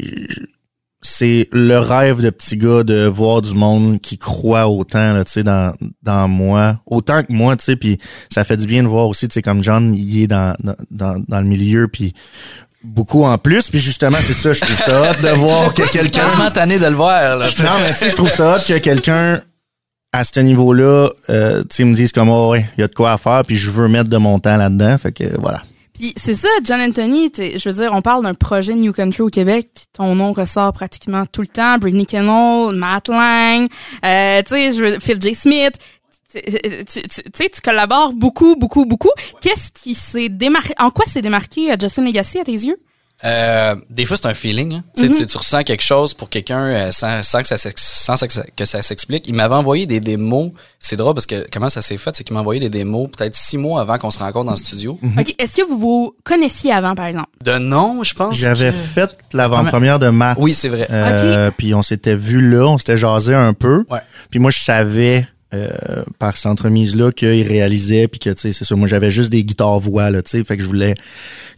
c'est 1.07 1.49
le 1.53 1.79
rêve 1.79 2.23
de 2.23 2.31
petit 2.31 2.57
gars 2.57 2.83
de 2.83 3.05
voir 3.05 3.43
du 3.43 3.55
monde 3.55 4.01
qui 4.01 4.17
croit 4.17 4.69
autant, 4.69 5.13
là, 5.13 5.23
tu 5.23 5.33
sais, 5.33 5.43
dans, 5.43 5.75
dans 6.03 6.29
moi, 6.29 6.81
autant 6.87 7.23
que 7.23 7.31
moi, 7.33 7.57
tu 7.57 7.65
sais, 7.65 7.77
puis 7.77 7.99
ça 8.31 8.43
fait 8.43 8.57
du 8.57 8.67
bien 8.67 8.83
de 8.83 8.89
voir 8.89 9.09
aussi, 9.09 9.29
tu 9.29 9.35
sais, 9.35 9.43
comme 9.43 9.63
John, 9.63 9.95
il 9.95 10.23
est 10.23 10.27
dans, 10.27 10.57
dans, 10.91 11.23
dans, 11.29 11.41
le 11.41 11.47
milieu, 11.47 11.89
puis 11.89 12.15
beaucoup 12.83 13.25
en 13.25 13.37
plus, 13.37 13.69
puis 13.69 13.81
justement, 13.81 14.17
c'est 14.21 14.33
ça, 14.33 14.55
je 14.55 14.61
trouve 14.61 14.77
ça 14.77 15.11
hot 15.11 15.23
de 15.23 15.29
voir 15.29 15.75
que 15.75 15.83
quelqu'un... 15.93 16.25
Quasiment 16.25 16.51
tanné 16.51 16.79
de 16.79 16.87
le 16.87 16.97
voir. 16.97 17.37
Là? 17.37 17.47
Non, 17.59 17.71
mais 17.83 17.95
tu 17.95 18.11
je 18.11 18.17
trouve 18.17 18.31
ça 18.31 18.57
hot 18.57 18.61
que 18.67 18.79
quelqu'un 18.79 19.41
à 20.13 20.25
ce 20.25 20.41
niveau-là, 20.41 21.11
euh, 21.29 21.61
tu 21.63 21.67
sais, 21.71 21.85
me 21.85 21.95
dise 21.95 22.13
comme, 22.13 22.31
oh, 22.31 22.53
ouais, 22.53 22.67
il 22.79 22.81
y 22.81 22.85
a 22.85 22.89
de 22.89 22.95
quoi 22.95 23.13
à 23.13 23.19
faire, 23.19 23.43
puis 23.47 23.57
je 23.57 23.71
veux 23.71 23.89
mettre 23.89 24.09
de 24.09 24.17
mon 24.17 24.39
temps 24.39 24.57
là-dedans. 24.57 24.97
Fait 24.97 25.13
que 25.13 25.25
voilà. 25.39 25.63
Puis 25.95 26.13
c'est 26.17 26.35
ça, 26.35 26.49
John 26.65 26.81
Anthony, 26.81 27.31
je 27.37 27.69
veux 27.69 27.75
dire, 27.77 27.93
on 27.95 28.03
parle 28.03 28.25
d'un 28.25 28.35
projet 28.35 28.75
New 28.75 28.93
Country 28.93 29.23
au 29.23 29.29
Québec. 29.29 29.69
Ton 29.93 30.15
nom 30.17 30.33
ressort 30.33 30.73
pratiquement 30.73 31.25
tout 31.27 31.41
le 31.43 31.47
temps. 31.47 31.79
Britney 31.79 32.05
Kennel, 32.05 32.75
Matt 32.75 33.09
Lang, 33.09 33.69
euh, 34.05 34.43
Phil 35.01 35.19
J. 35.23 35.35
Smith. 35.35 35.75
Tu 36.33 36.41
tu- 36.85 37.49
tu 37.49 37.61
collabores 37.63 38.13
beaucoup, 38.13 38.57
beaucoup, 38.57 38.87
beaucoup. 38.87 39.11
Qu'est-ce 39.41 39.71
qui 39.71 39.95
s'est 39.95 40.29
démarqué? 40.29 40.75
En 40.81 40.91
quoi 40.91 41.07
s'est 41.07 41.23
démarqué 41.23 41.71
euh, 41.73 41.77
Justin 41.81 42.03
Legacy 42.05 42.41
à 42.41 42.45
tes 42.45 42.51
yeux? 42.53 42.77
Euh, 43.25 43.75
des 43.91 44.05
fois, 44.07 44.17
c'est 44.17 44.27
un 44.27 44.35
feeling. 44.35 44.75
hein. 44.75 44.85
Tu 44.97 45.05
sais, 45.13 45.21
tu, 45.21 45.27
tu 45.27 45.37
ressens 45.39 45.63
quelque 45.63 45.83
chose 45.83 46.13
pour 46.15 46.29
quelqu'un 46.29 46.61
euh, 46.65 46.91
sans, 46.93 47.23
sans 47.23 47.41
que 47.43 47.49
ça, 47.49 47.57
sans 47.57 48.17
que 48.27 48.33
ça- 48.33 48.45
que 48.57 48.65
ça 48.65 48.83
s'explique. 48.83 49.27
Il 49.29 49.35
m'avait 49.35 49.55
envoyé 49.55 49.87
des 49.87 50.01
démos. 50.01 50.51
C'est 50.79 50.97
drôle 50.97 51.15
parce 51.15 51.27
que 51.27 51.47
comment 51.51 51.69
ça 51.71 51.81
s'est 51.81 51.97
fait, 51.97 52.15
c'est 52.15 52.25
qu'il 52.25 52.35
m'a 52.35 52.41
envoyé 52.41 52.61
des 52.61 52.69
démos 52.71 53.09
peut-être 53.17 53.35
six 53.35 53.57
mois 53.57 53.81
avant 53.81 53.97
qu'on 53.99 54.11
se 54.11 54.19
rencontre 54.19 54.47
dans 54.47 54.51
le 54.53 54.57
studio. 54.59 54.99
OK, 55.19 55.35
est-ce 55.39 55.57
que 55.57 55.63
vous 55.67 55.79
vous 55.79 56.15
connaissiez 56.25 56.73
avant, 56.73 56.95
par 56.95 57.07
exemple? 57.07 57.29
De 57.43 57.57
nom, 57.59 58.05
je 58.05 58.13
pense. 58.15 58.37
J'avais 58.37 58.71
que- 58.71 58.77
fait 58.77 59.11
l'avant-première 59.33 59.99
de 59.99 60.09
Matt. 60.11 60.37
Oui, 60.41 60.53
c'est 60.53 60.69
vrai. 60.69 60.87
Euh, 60.91 61.51
Puis 61.57 61.75
on 61.75 61.83
s'était 61.83 62.17
vu 62.17 62.51
là, 62.51 62.65
on 62.67 62.79
s'était 62.79 62.97
jasé 62.99 63.35
un 63.35 63.55
peu. 63.55 63.85
Ouais. 63.91 64.01
Puis 64.31 64.39
moi, 64.39 64.51
je 64.51 64.59
savais 64.59 65.27
euh, 65.55 66.03
par 66.19 66.37
cette 66.37 66.47
entremise-là 66.47 67.13
qu'il 67.13 67.47
réalisait, 67.47 68.09
puis 68.09 68.19
que, 68.21 68.31
tu 68.31 68.41
sais, 68.41 68.53
c'est 68.53 68.65
ça. 68.65 68.75
Moi, 68.77 68.89
j'avais 68.89 69.11
juste 69.11 69.31
des 69.31 69.45
guitares-voix, 69.45 70.11
là, 70.11 70.23
tu 70.23 70.31
sais. 70.33 70.45
Fait 70.45 70.57
que 70.57 70.63
je 70.63 70.69
voulais 70.69 70.95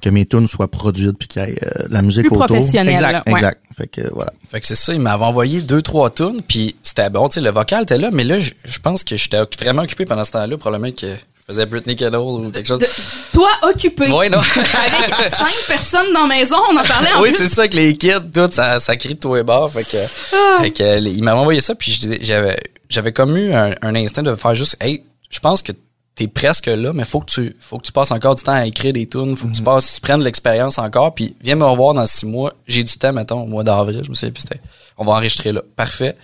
que 0.03 0.11
mes 0.11 0.27
tunes 0.27 0.47
soient 0.47 0.71
produites, 0.71 1.17
puis 1.19 1.29
qu'il 1.29 1.43
y 1.43 1.45
ait 1.47 1.59
euh, 1.63 1.89
de 1.89 1.93
la 1.95 2.03
musique 2.03 2.27
Plus 2.27 2.37
autour. 2.37 2.47
professionnel, 2.47 2.93
Exact, 2.95 3.13
là, 3.13 3.23
ouais. 3.27 3.33
exact. 3.33 3.61
Fait 3.77 3.87
que 3.89 4.01
voilà. 4.15 4.33
Fait 4.51 4.61
que 4.61 4.67
c'est 4.67 4.75
ça, 4.75 4.93
il 4.95 5.01
m'avait 5.01 5.25
envoyé 5.25 5.61
deux, 5.63 5.83
trois 5.83 6.11
tunes, 6.11 6.41
puis 6.47 6.77
c'était 6.83 7.11
bon, 7.11 7.29
tu 7.29 7.35
sais, 7.37 7.41
le 7.41 7.51
vocal 7.51 7.83
était 7.83 7.99
là, 7.99 8.11
mais 8.13 8.25
là, 8.25 8.39
je 8.39 8.79
pense 8.83 9.05
que 9.05 9.17
j'étais 9.17 9.39
vraiment 9.61 9.83
occupé 9.83 10.05
pendant 10.05 10.25
ce 10.25 10.31
temps-là, 10.33 10.57
probablement 10.57 10.93
que 10.93 11.07
je 11.09 11.53
faisais 11.53 11.67
Britney 11.67 11.95
Kennel 11.95 12.17
ou 12.21 12.51
quelque 12.51 12.67
chose. 12.67 12.81
De- 12.81 12.87
toi, 13.33 13.49
occupé. 13.63 14.11
Ouais, 14.11 14.29
non. 14.29 14.39
Avec 14.99 15.15
cinq 15.35 15.55
personnes 15.69 16.13
dans 16.13 16.23
la 16.27 16.35
maison, 16.37 16.57
on 16.73 16.77
en 16.77 16.83
parlait 16.83 17.13
en 17.17 17.23
oui, 17.23 17.31
c'est 17.37 17.49
ça, 17.49 17.69
que 17.69 17.77
les 17.77 17.93
kids, 17.97 18.13
tout, 18.35 18.49
ça, 18.51 18.81
ça 18.81 18.97
crie 18.97 19.15
de 19.15 19.43
bords. 19.43 19.71
Fait 19.73 19.85
que, 19.85 19.97
Ah. 20.35 20.63
fait 20.63 20.71
que, 20.73 20.99
il 20.99 21.23
m'avait 21.23 21.39
envoyé 21.39 21.61
ça, 21.61 21.75
puis 21.75 21.93
je 21.93 22.01
disais- 22.01 22.19
j'avais, 22.23 22.57
j'avais 22.89 23.13
comme 23.13 23.37
eu 23.37 23.53
un, 23.53 23.75
un 23.83 23.95
instinct 23.95 24.23
de 24.23 24.35
faire 24.35 24.55
juste, 24.55 24.77
hey, 24.81 25.03
je 25.31 25.39
pense 25.41 25.63
que 25.63 25.73
t'es 26.17 26.29
presque 26.29 26.67
là, 26.67 26.93
mais 26.95 27.05
faut 27.05 27.21
que 27.21 27.31
tu, 27.31 27.55
faut 27.61 27.79
que 27.79 27.85
tu 27.85 27.93
passes 27.93 28.11
encore 28.11 28.35
du 28.35 28.43
temps 28.43 28.53
à 28.53 28.67
écrire 28.67 28.93
des 28.93 29.07
tunes, 29.07 29.37
faut 29.37 29.49
que 29.49 29.53
tu 29.53 29.63
passes, 29.63 29.95
tu 29.95 30.01
prennes 30.01 30.21
de 30.21 30.25
l'expérience 30.25 30.79
encore, 30.79 31.15
puis 31.15 31.37
viens 31.43 31.57
me 31.57 31.65
revoir 31.65 31.95
dans 31.95 32.07
six 32.07 32.27
mois. 32.27 32.53
J'ai 32.67 32.83
du 32.83 32.97
temps, 32.97 33.13
mettons, 33.13 33.43
au 33.43 33.47
mois 33.47 33.63
d'avril, 33.63 34.03
je 34.03 34.11
me 34.11 34.31
puis 34.31 34.43
c'était, 34.43 34.61
on 34.97 35.05
va 35.05 35.13
enregistrer 35.13 35.53
là. 35.53 35.61
Parfait. 35.77 36.17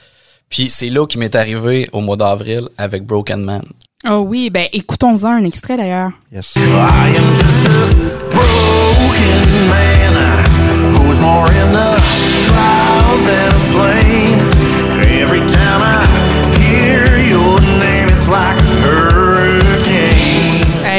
Puis 0.48 0.70
c'est 0.70 0.88
là 0.88 1.06
qui 1.06 1.18
m'est 1.18 1.34
arrivé 1.34 1.88
au 1.92 2.00
mois 2.00 2.16
d'avril 2.16 2.68
avec 2.78 3.04
Broken 3.04 3.42
Man. 3.42 3.62
Oh 4.08 4.24
oui, 4.26 4.50
ben 4.50 4.66
écoutons-en 4.72 5.28
un 5.28 5.44
extrait 5.44 5.76
d'ailleurs. 5.76 6.10
Yes. 6.32 6.56
I 6.56 6.60
am 7.16 7.34
just 7.34 7.72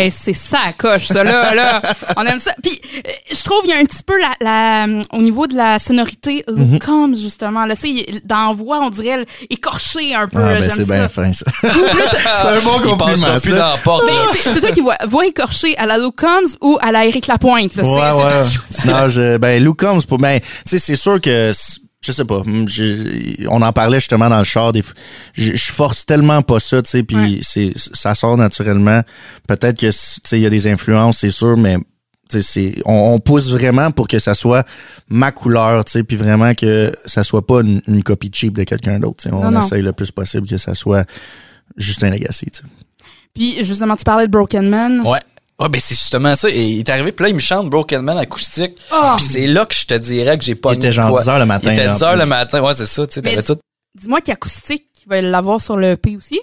Hey, 0.04 0.12
c'est 0.12 0.34
ça 0.34 0.58
à 0.68 0.74
coche, 0.74 1.06
ça, 1.08 1.24
là, 1.24 1.54
là. 1.56 1.82
On 2.18 2.26
aime 2.26 2.40
ça. 2.40 2.52
Puis, 2.62 2.80
euh, 2.98 3.10
je 3.32 3.44
trouve, 3.44 3.62
il 3.66 3.70
y 3.70 3.74
a 3.74 3.78
un 3.78 3.86
petit 3.86 4.04
peu 4.06 4.14
la, 4.20 4.32
la, 4.42 4.86
euh, 4.88 5.02
au 5.14 5.22
niveau 5.22 5.48
de 5.48 5.56
la 5.56 5.80
sonorité, 5.80 6.44
Mhm. 6.50 6.80
comme 6.80 7.16
justement, 7.16 7.66
là, 7.66 7.76
tu 7.76 7.96
sais, 7.98 8.06
dans 8.26 8.50
la 8.50 8.54
voix, 8.54 8.80
on 8.82 8.90
dirait 8.90 9.26
écorché 9.50 10.14
un 10.16 10.28
peu. 10.28 10.42
Ah, 10.42 10.56
ben, 10.60 10.70
c'est 10.70 10.86
bien 10.86 11.08
fin, 11.08 11.32
ça. 11.32 11.46
Plus- 11.52 11.70
c'est 11.72 12.48
un 12.48 12.60
bon 12.62 12.80
compliment. 12.80 13.34
Mais 13.34 13.40
c'est 14.34 14.60
toi 14.62 14.72
qui 14.72 14.82
vois 14.82 14.98
voix 15.08 15.26
écorchée 15.26 15.78
à 15.78 15.86
la 15.86 15.98
Luke 15.98 16.16
Combs 16.18 16.56
ou 16.62 16.78
à 16.82 16.92
la 16.92 17.06
Eric 17.06 17.28
Lapointe. 17.28 17.76
Là. 17.76 17.84
C'est- 17.84 17.90
Ouais, 17.90 18.12
ouais. 18.12 18.92
non, 18.92 19.10
je, 19.10 19.38
ben, 19.38 19.64
Lou 19.64 19.74
Combs, 19.74 20.06
pour, 20.06 20.18
ben, 20.18 20.40
tu 20.40 20.48
sais, 20.66 20.80
c'est 20.80 20.96
sûr 20.96 21.22
que, 21.22 21.52
je 22.06 22.12
sais 22.12 22.26
pas, 22.26 22.44
je- 22.68 23.48
on 23.50 23.62
en 23.62 23.72
parlait 23.74 24.00
justement 24.00 24.30
dans 24.30 24.38
le 24.40 24.44
char, 24.44 24.72
des, 24.72 24.84
je, 25.34 25.56
je 25.56 25.72
force 25.72 26.06
tellement 26.06 26.42
pas 26.42 26.60
ça, 26.60 26.82
tu 26.82 26.90
sais, 26.90 27.04
puis 27.04 27.16
Ouais. 27.16 27.40
c'est, 27.42 27.72
ça 27.76 28.14
sort 28.16 28.38
naturellement. 28.38 29.02
Peut-être 29.48 29.80
que, 29.80 29.88
tu 29.88 29.92
sais, 29.94 30.38
il 30.40 30.42
y 30.42 30.46
a 30.46 30.50
des 30.50 30.68
influences, 30.68 31.20
c'est 31.20 31.30
sûr, 31.30 31.58
mais, 31.58 31.78
tu 32.30 32.42
sais, 32.42 32.42
c'est, 32.42 32.82
on, 32.86 33.14
on 33.14 33.20
pousse 33.20 33.50
vraiment 33.52 33.92
pour 33.92 34.08
que 34.08 34.20
ça 34.20 34.34
soit 34.34 34.66
ma 35.10 35.32
couleur, 35.32 35.86
tu 35.86 35.92
sais, 35.94 36.04
puis 36.04 36.16
vraiment 36.18 36.54
que 36.54 36.92
ça 37.06 37.24
soit 37.24 37.46
pas 37.46 37.62
une, 37.62 37.82
une 37.88 38.04
copie 38.04 38.32
cheap 38.34 38.58
de 38.58 38.64
quelqu'un 38.64 39.00
d'autre, 39.00 39.18
tu 39.24 39.30
sais. 39.30 39.36
On 39.36 39.44
Non, 39.44 39.52
non. 39.52 39.62
essaye 39.62 39.82
le 39.82 39.94
plus 39.94 40.12
possible 40.12 40.48
que 40.48 40.58
ça 40.58 40.74
soit 40.76 41.06
juste 41.78 42.04
un 42.04 42.10
legacy, 42.10 42.48
tu 42.52 42.60
sais. 42.60 42.64
Puis, 43.34 43.64
justement, 43.64 43.96
tu 43.96 44.04
parlais 44.04 44.28
de 44.28 44.32
Broken 44.32 44.70
Man. 44.70 45.02
Ouais. 45.08 45.20
Ouais, 45.60 45.70
ben 45.70 45.80
c'est 45.80 45.96
justement 45.96 46.36
ça. 46.36 46.50
Et 46.50 46.62
il 46.64 46.80
est 46.80 46.90
arrivé, 46.90 47.12
puis 47.12 47.24
là, 47.24 47.30
il 47.30 47.36
me 47.36 47.40
chante 47.40 47.70
Broken 47.70 48.02
Man 48.02 48.18
acoustique. 48.18 48.74
Ah. 48.92 49.16
Puis 49.18 49.26
c'est 49.26 49.48
là 49.48 49.66
que 49.66 49.76
je 49.76 49.86
te 49.86 49.94
dirais 49.94 50.38
que 50.38 50.44
j'ai 50.44 50.56
pas 50.56 50.74
Il 50.74 50.78
était 50.78 50.92
genre 50.92 51.18
10 51.20 51.30
heures 51.30 51.40
le 51.40 51.46
matin, 51.46 51.70
Il 51.70 51.74
était 51.74 51.86
là, 51.86 51.92
en 51.92 51.96
10 51.96 52.04
heures 52.04 52.12
plus. 52.14 52.20
le 52.20 52.26
matin. 52.26 52.62
Ouais, 52.62 52.74
c'est 52.74 52.86
ça, 52.86 53.06
tu 53.08 53.14
sais. 53.14 53.22
T'avais 53.22 53.44
tout. 53.44 53.58
Dis-moi 53.96 54.22
qu'acoustique, 54.22 54.86
il 55.06 55.10
va 55.10 55.22
l'avoir 55.22 55.62
sur 55.62 55.78
le 55.78 55.96
P 55.96 56.18
aussi? 56.18 56.40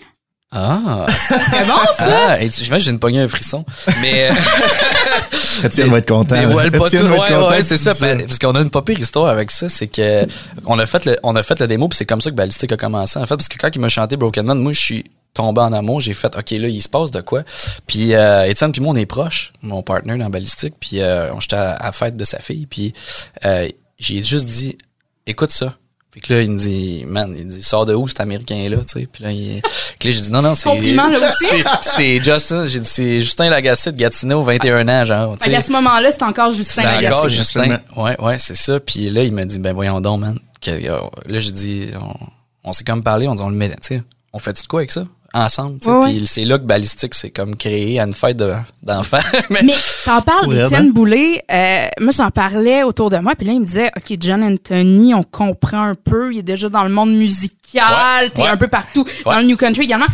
Ah! 0.52 1.06
C'est 1.08 1.66
bon, 1.66 1.74
ça? 1.96 2.28
ah! 2.30 2.40
Et 2.42 2.48
tu, 2.48 2.64
je 2.64 2.70
vais, 2.70 2.80
j'ai 2.80 2.90
une 2.90 3.16
un 3.18 3.28
frisson. 3.28 3.64
Mais. 4.00 4.30
euh, 4.30 4.34
Étienne 5.64 5.90
va 5.90 5.98
être 5.98 6.08
content. 6.08 6.34
là. 6.34 6.46
Dévoile 6.46 6.70
pas 6.70 6.90
tout. 6.90 6.96
Ouais, 6.96 7.16
content 7.28 7.50
ouais, 7.50 7.56
que 7.58 7.62
c'est 7.64 7.76
ça. 7.78 7.94
Parce 7.94 8.38
qu'on 8.38 8.54
a 8.54 8.60
une 8.60 8.70
pas 8.70 8.82
pire 8.82 8.98
histoire 8.98 9.28
avec 9.28 9.50
ça. 9.50 9.68
C'est 9.68 9.86
que 9.88 10.26
on 10.66 10.78
a 10.78 10.86
fait 10.86 11.04
le, 11.04 11.16
on 11.22 11.36
a 11.36 11.42
fait 11.42 11.58
le 11.60 11.66
démo, 11.66 11.88
puis 11.88 11.96
c'est 11.96 12.06
comme 12.06 12.20
ça 12.20 12.30
que 12.30 12.36
Ballistic 12.36 12.72
a 12.72 12.76
commencé. 12.76 13.18
En 13.18 13.26
fait, 13.26 13.36
parce 13.36 13.48
que 13.48 13.58
quand 13.58 13.70
il 13.74 13.80
m'a 13.80 13.88
chanté 13.88 14.16
Broken 14.16 14.46
Man, 14.46 14.58
moi, 14.58 14.72
je 14.72 14.80
suis 14.80 15.04
tombé 15.34 15.60
en 15.60 15.72
amour. 15.72 16.00
J'ai 16.00 16.14
fait, 16.14 16.34
OK, 16.36 16.50
là, 16.50 16.68
il 16.68 16.82
se 16.82 16.88
passe 16.88 17.10
de 17.10 17.20
quoi? 17.20 17.42
Puis 17.86 18.14
euh, 18.14 18.44
Étienne, 18.48 18.72
puis 18.72 18.80
moi, 18.80 18.92
on 18.92 18.96
est 18.96 19.06
proches, 19.06 19.52
mon 19.62 19.82
partner 19.82 20.16
dans 20.16 20.30
Ballistic. 20.30 20.74
Puis 20.80 21.00
euh, 21.00 21.32
on 21.32 21.40
j'étais 21.40 21.56
à, 21.56 21.72
à 21.72 21.86
la 21.86 21.92
fête 21.92 22.16
de 22.16 22.24
sa 22.24 22.38
fille. 22.38 22.66
Puis 22.66 22.92
euh, 23.44 23.68
j'ai 23.98 24.22
juste 24.22 24.46
dit, 24.46 24.76
écoute 25.26 25.50
ça. 25.52 25.74
Puis 26.10 26.20
que 26.22 26.32
là, 26.34 26.42
il 26.42 26.50
me 26.50 26.58
dit, 26.58 27.04
man, 27.06 27.32
il 27.38 27.46
dit, 27.46 27.62
sors 27.62 27.86
de 27.86 27.94
où 27.94 28.08
cet 28.08 28.18
Américain-là, 28.18 28.78
tu 28.78 28.98
sais? 29.00 29.06
Puis 29.12 29.22
là, 29.22 29.30
il, 29.30 29.62
puis 30.00 30.08
là, 30.08 30.14
j'ai 30.16 30.20
dit, 30.22 30.32
non, 30.32 30.42
non, 30.42 30.56
c'est. 30.56 30.68
Compliment, 30.68 31.06
là 31.06 31.18
aussi. 31.30 31.62
c'est- 31.82 32.24
Justin, 32.24 32.66
j'ai 32.66 32.80
dit, 32.80 32.88
c'est 32.88 33.20
Justin 33.20 33.48
Lagacé 33.48 33.92
de 33.92 33.96
Gatineau, 33.96 34.42
21 34.42 34.88
ans, 34.88 35.04
genre. 35.04 35.38
qu'à 35.38 35.60
ce 35.60 35.70
moment-là, 35.70 36.10
c'est 36.10 36.24
encore 36.24 36.50
Justin 36.50 36.82
Lagacé. 36.82 37.14
encore 37.14 37.28
Justin. 37.28 37.80
Ouais, 37.96 38.20
ouais, 38.20 38.38
c'est 38.38 38.56
ça. 38.56 38.80
Puis 38.80 39.08
là, 39.08 39.22
il 39.22 39.32
m'a 39.32 39.44
dit, 39.44 39.60
ben 39.60 39.72
voyons 39.72 40.00
donc, 40.00 40.18
man. 40.20 40.36
Euh, 40.66 40.98
là, 41.26 41.38
j'ai 41.38 41.52
dit, 41.52 41.86
on, 42.00 42.68
on 42.70 42.72
s'est 42.72 42.82
comme 42.82 43.04
parlé, 43.04 43.28
on 43.28 43.36
dit, 43.36 43.42
on 43.42 43.48
le 43.50 43.54
met, 43.56 43.68
tu 43.70 43.76
sais, 43.82 44.02
on 44.32 44.40
fait 44.40 44.52
tout 44.52 44.62
de 44.62 44.66
quoi 44.66 44.80
avec 44.80 44.90
ça? 44.90 45.04
Ensemble, 45.32 45.78
Puis 45.78 46.24
c'est 46.26 46.44
là 46.44 46.58
que 46.58 46.64
Ballistique 46.64 47.14
s'est 47.14 47.30
comme 47.30 47.56
créé 47.56 48.00
à 48.00 48.04
une 48.04 48.12
fête 48.12 48.36
de- 48.36 48.52
d'enfants. 48.82 49.18
Mais, 49.50 49.60
Mais 49.62 49.74
t'en 50.04 50.20
parles 50.22 50.48
d'Étienne 50.50 50.86
hein? 50.88 50.92
Boulay. 50.92 51.42
euh, 51.52 51.86
moi, 52.00 52.12
j'en 52.16 52.30
parlais 52.30 52.82
autour 52.82 53.10
de 53.10 53.18
moi. 53.18 53.34
Puis 53.36 53.46
là, 53.46 53.52
il 53.52 53.60
me 53.60 53.64
disait, 53.66 53.90
OK, 53.96 54.16
John 54.20 54.42
Anthony, 54.42 55.14
on 55.14 55.22
comprend 55.22 55.82
un 55.82 55.94
peu. 55.94 56.32
Il 56.32 56.38
est 56.38 56.42
déjà 56.42 56.68
dans 56.68 56.82
le 56.82 56.90
monde 56.90 57.12
musical. 57.14 57.54
Ouais, 58.22 58.30
T'es 58.30 58.42
ouais. 58.42 58.48
un 58.48 58.56
peu 58.56 58.66
partout. 58.68 59.04
Dans 59.24 59.38
le 59.38 59.44
New 59.44 59.56
Country 59.56 59.84
également. 59.84 60.06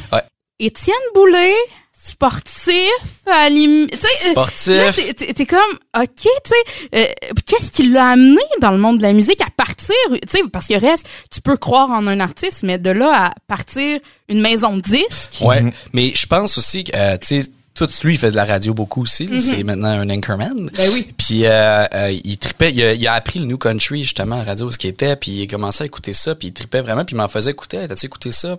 Étienne 0.58 0.96
Boulay, 1.14 1.54
sportif, 1.92 3.22
à 3.26 3.48
lim- 3.50 3.86
tu 3.90 3.98
sais, 3.98 4.28
euh, 4.28 4.32
Sportif. 4.32 4.96
t'es- 4.96 5.14
T'es 5.14 5.34
t'es 5.34 5.46
comme, 5.46 5.78
OK, 5.98 6.08
tu 6.16 6.28
sais, 6.46 6.88
euh, 6.94 7.04
qu'est-ce 7.46 7.70
qui 7.72 7.88
l'a 7.88 8.10
amené 8.10 8.40
dans 8.60 8.70
le 8.70 8.78
monde 8.78 8.98
de 8.98 9.02
la 9.02 9.12
musique 9.12 9.40
à 9.42 9.48
partir, 9.56 9.94
tu 10.12 10.18
sais, 10.28 10.40
parce 10.52 10.66
que 10.68 10.74
reste, 10.80 11.06
tu 11.30 11.40
peux 11.42 11.56
croire 11.56 11.90
en 11.90 12.06
un 12.06 12.20
artiste, 12.20 12.62
mais 12.62 12.78
de 12.78 12.90
là 12.90 13.26
à 13.26 13.32
partir 13.48 13.98
une 14.28 14.40
maison 14.40 14.76
de 14.76 14.82
disques. 14.82 15.42
ouais. 15.42 15.62
Mais 15.92 16.12
je 16.14 16.26
pense 16.26 16.56
aussi 16.58 16.84
que, 16.84 16.96
euh, 16.96 17.16
tu 17.18 17.42
sais, 17.42 17.50
tout 17.76 17.88
lui, 18.04 18.14
il 18.14 18.18
fait 18.18 18.30
de 18.30 18.36
la 18.36 18.44
radio 18.44 18.74
beaucoup 18.74 19.02
aussi. 19.02 19.26
là. 19.26 19.38
C'est 19.38 19.62
maintenant 19.62 19.88
un 19.88 20.08
anchorman. 20.10 20.70
Ben 20.76 20.90
oui. 20.92 21.06
Puis 21.16 21.46
euh, 21.46 21.84
euh, 21.94 22.16
il 22.24 22.38
tripait, 22.38 22.72
il 22.72 22.82
a, 22.82 22.92
il 22.94 23.06
a 23.06 23.12
appris 23.12 23.38
le 23.38 23.44
New 23.46 23.58
Country 23.58 24.02
justement 24.02 24.40
à 24.40 24.44
radio 24.44 24.70
ce 24.70 24.78
qui 24.78 24.88
était, 24.88 25.14
puis 25.16 25.30
il 25.32 25.42
a 25.44 25.46
commencé 25.46 25.82
à 25.82 25.86
écouter 25.86 26.12
ça, 26.12 26.34
puis 26.34 26.48
il 26.48 26.52
tripait 26.52 26.80
vraiment, 26.80 27.04
puis 27.04 27.14
il 27.14 27.18
m'en 27.18 27.28
faisait 27.28 27.50
écouter, 27.50 27.76
Hey, 27.76 27.88
t'as-tu 27.88 28.06
écouté 28.06 28.32
ça. 28.32 28.56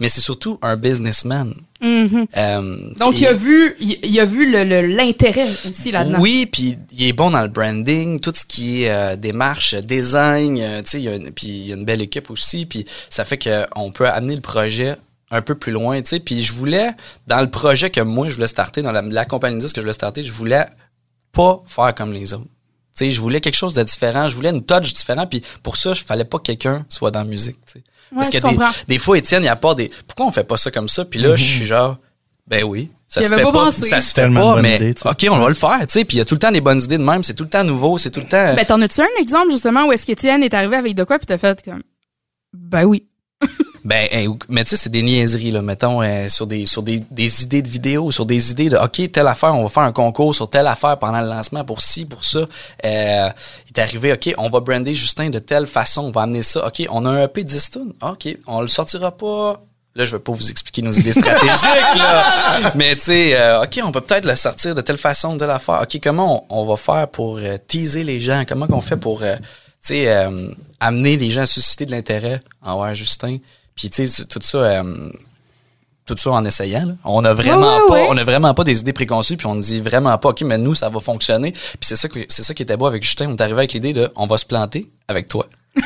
Mais 0.00 0.08
c'est 0.08 0.20
surtout 0.20 0.58
un 0.62 0.76
businessman. 0.76 1.54
Euh, 1.84 2.76
Donc, 2.98 3.20
il 3.20 3.26
a 3.26 3.32
vu, 3.32 3.74
il, 3.80 3.98
il 4.04 4.20
a 4.20 4.24
vu 4.24 4.50
l'intérêt 4.50 5.44
aussi 5.44 5.90
là-dedans. 5.90 6.20
Oui, 6.20 6.46
puis 6.46 6.76
il 6.92 7.08
est 7.08 7.12
bon 7.12 7.30
dans 7.30 7.42
le 7.42 7.48
branding, 7.48 8.20
tout 8.20 8.32
ce 8.34 8.44
qui 8.44 8.84
est 8.84 8.90
euh, 8.90 9.16
démarche, 9.16 9.74
design, 9.74 10.58
euh, 10.60 10.82
tu 10.82 11.02
sais, 11.02 11.20
puis 11.34 11.46
il 11.48 11.66
y 11.68 11.72
a 11.72 11.76
une 11.76 11.84
belle 11.84 12.02
équipe 12.02 12.30
aussi, 12.30 12.66
puis 12.66 12.84
ça 13.10 13.24
fait 13.24 13.38
qu'on 13.38 13.90
peut 13.90 14.06
amener 14.08 14.34
le 14.36 14.40
projet 14.40 14.96
un 15.32 15.42
peu 15.42 15.56
plus 15.56 15.72
loin, 15.72 16.00
tu 16.00 16.10
sais. 16.10 16.20
Puis 16.20 16.42
je 16.42 16.52
voulais, 16.52 16.90
dans 17.26 17.40
le 17.40 17.50
projet 17.50 17.90
que 17.90 18.00
moi, 18.00 18.28
je 18.28 18.34
voulais 18.34 18.46
starter, 18.46 18.82
dans 18.82 18.92
la, 18.92 19.02
la 19.02 19.24
compagnie 19.24 19.56
de 19.56 19.60
disques 19.60 19.74
que 19.74 19.80
je 19.80 19.86
voulais 19.86 19.94
starter, 19.94 20.22
je 20.22 20.32
voulais 20.32 20.66
pas 21.32 21.62
faire 21.66 21.94
comme 21.94 22.12
les 22.12 22.34
autres. 22.34 22.44
Tu 22.44 23.06
sais, 23.06 23.10
je 23.10 23.20
voulais 23.20 23.40
quelque 23.40 23.56
chose 23.56 23.74
de 23.74 23.82
différent, 23.82 24.28
je 24.28 24.36
voulais 24.36 24.50
une 24.50 24.64
touch 24.64 24.92
différente, 24.92 25.30
puis 25.30 25.42
pour 25.62 25.76
ça, 25.78 25.94
je 25.94 26.04
fallait 26.04 26.26
pas 26.26 26.38
que 26.38 26.44
quelqu'un 26.44 26.84
soit 26.90 27.10
dans 27.10 27.20
la 27.20 27.24
musique, 27.24 27.58
tu 27.66 27.72
sais. 27.72 27.84
Parce 28.14 28.26
je 28.26 28.38
que 28.38 28.46
des, 28.46 28.58
des 28.88 28.98
fois, 28.98 29.16
Étienne, 29.16 29.42
il 29.42 29.48
apporte 29.48 29.78
des... 29.78 29.90
Pourquoi 30.06 30.26
on 30.26 30.30
fait 30.30 30.44
pas 30.44 30.58
ça 30.58 30.70
comme 30.70 30.90
ça? 30.90 31.06
Puis 31.06 31.18
là, 31.18 31.34
je 31.34 31.42
suis 31.42 31.64
genre... 31.64 31.96
Ben 32.46 32.64
oui, 32.64 32.90
ça 33.08 33.22
se 33.22 33.28
fait 33.28 33.42
pas 33.42 33.52
pas, 33.52 33.70
ça 33.70 34.02
se 34.02 34.08
fait 34.08 34.14
Tellement 34.14 34.54
pas, 34.54 34.62
mais 34.62 34.76
idée, 34.76 34.94
tu 34.94 35.02
sais. 35.02 35.08
OK, 35.08 35.26
on 35.30 35.38
va 35.38 35.48
le 35.48 35.54
faire, 35.54 35.80
tu 35.80 35.86
sais. 35.90 36.04
Puis 36.04 36.16
il 36.16 36.18
y 36.18 36.20
a 36.20 36.26
tout 36.26 36.34
le 36.34 36.40
temps 36.40 36.50
des 36.50 36.60
bonnes 36.60 36.82
idées 36.82 36.98
de 36.98 37.04
même, 37.04 37.22
c'est 37.22 37.34
tout 37.34 37.44
le 37.44 37.48
temps 37.48 37.64
nouveau, 37.64 37.96
c'est 37.96 38.10
tout 38.10 38.20
le 38.20 38.26
temps. 38.26 38.54
Ben, 38.54 38.66
t'en 38.66 38.82
as-tu 38.82 39.00
un 39.00 39.20
exemple, 39.20 39.50
justement, 39.50 39.86
où 39.86 39.92
est-ce 39.92 40.04
qu'Étienne 40.04 40.42
est 40.42 40.52
arrivé 40.52 40.76
avec 40.76 40.94
de 40.94 41.04
quoi, 41.04 41.18
puis 41.18 41.26
t'as 41.26 41.38
fait 41.38 41.62
comme, 41.64 41.82
ben 42.52 42.84
oui. 42.84 43.06
Ben, 43.84 44.08
mais 44.48 44.62
tu 44.62 44.70
sais, 44.70 44.76
c'est 44.76 44.90
des 44.90 45.02
niaiseries, 45.02 45.50
là, 45.50 45.60
mettons, 45.60 46.02
euh, 46.02 46.28
sur, 46.28 46.46
des, 46.46 46.66
sur 46.66 46.84
des, 46.84 47.02
des 47.10 47.42
idées 47.42 47.62
de 47.62 47.68
vidéos, 47.68 48.12
sur 48.12 48.26
des 48.26 48.52
idées 48.52 48.70
de, 48.70 48.76
OK, 48.76 49.10
telle 49.10 49.26
affaire, 49.26 49.54
on 49.54 49.64
va 49.64 49.68
faire 49.68 49.82
un 49.82 49.92
concours 49.92 50.34
sur 50.34 50.48
telle 50.48 50.68
affaire 50.68 50.98
pendant 50.98 51.20
le 51.20 51.28
lancement 51.28 51.64
pour 51.64 51.80
ci, 51.80 52.04
pour 52.04 52.24
ça. 52.24 52.40
Euh, 52.40 52.46
il 52.84 53.76
est 53.76 53.80
arrivé, 53.80 54.12
OK, 54.12 54.32
on 54.38 54.50
va 54.50 54.60
brander 54.60 54.94
Justin 54.94 55.30
de 55.30 55.40
telle 55.40 55.66
façon, 55.66 56.02
on 56.02 56.10
va 56.12 56.22
amener 56.22 56.42
ça. 56.42 56.66
OK, 56.66 56.86
on 56.90 57.04
a 57.06 57.10
un 57.10 57.24
EP 57.24 57.42
10 57.42 57.70
tonnes. 57.70 57.92
OK, 58.02 58.36
on 58.46 58.60
le 58.60 58.68
sortira 58.68 59.10
pas. 59.10 59.60
Là, 59.94 60.06
je 60.06 60.16
vais 60.16 60.22
pas 60.22 60.32
vous 60.32 60.50
expliquer 60.50 60.80
nos 60.80 60.92
idées 60.92 61.12
stratégiques, 61.12 61.96
là. 61.96 62.24
Mais 62.76 62.94
tu 62.96 63.02
sais, 63.02 63.34
euh, 63.34 63.64
OK, 63.64 63.80
on 63.84 63.92
peut 63.92 64.00
peut-être 64.00 64.24
le 64.24 64.36
sortir 64.36 64.74
de 64.74 64.80
telle 64.80 64.96
façon, 64.96 65.36
de 65.36 65.44
l'affaire. 65.44 65.80
OK, 65.82 65.98
comment 66.02 66.46
on, 66.48 66.62
on 66.62 66.66
va 66.66 66.76
faire 66.76 67.08
pour 67.08 67.38
euh, 67.38 67.58
teaser 67.66 68.04
les 68.04 68.20
gens? 68.20 68.44
Comment 68.48 68.66
qu'on 68.66 68.80
fait 68.80 68.96
pour, 68.96 69.22
euh, 69.22 69.36
tu 69.36 69.42
sais, 69.88 70.26
amener 70.80 71.16
les 71.16 71.30
gens 71.30 71.42
à 71.42 71.46
susciter 71.46 71.84
de 71.84 71.90
l'intérêt 71.90 72.40
envers 72.62 72.94
Justin? 72.94 73.38
Puis, 73.74 73.90
tu 73.90 74.06
sais, 74.06 74.24
tout 74.26 74.40
ça, 74.42 74.58
euh, 74.58 75.08
tout 76.04 76.16
ça 76.18 76.30
en 76.30 76.44
essayant. 76.44 76.84
là. 76.86 76.92
On 77.04 77.24
a 77.24 77.32
vraiment 77.32 77.78
pas, 77.88 77.94
ouais. 77.94 78.06
on 78.10 78.16
a 78.16 78.24
vraiment 78.24 78.54
pas 78.54 78.64
des 78.64 78.80
idées 78.80 78.92
préconçues, 78.92 79.36
puis 79.36 79.46
on 79.46 79.54
dit 79.54 79.80
vraiment 79.80 80.16
pas, 80.18 80.30
ok, 80.30 80.42
mais 80.42 80.58
nous 80.58 80.74
ça 80.74 80.88
va 80.88 81.00
fonctionner. 81.00 81.52
Puis 81.52 81.78
c'est 81.82 81.96
ça 81.96 82.08
que 82.08 82.20
c'est 82.28 82.42
ça 82.42 82.54
qui 82.54 82.62
était 82.62 82.76
beau 82.76 82.86
avec 82.86 83.02
Justin. 83.04 83.28
On 83.30 83.36
est 83.36 83.40
arrivé 83.40 83.58
avec 83.58 83.72
l'idée 83.72 83.92
de, 83.92 84.10
on 84.16 84.26
va 84.26 84.36
se 84.38 84.44
planter 84.46 84.90
avec 85.08 85.28
toi. 85.28 85.46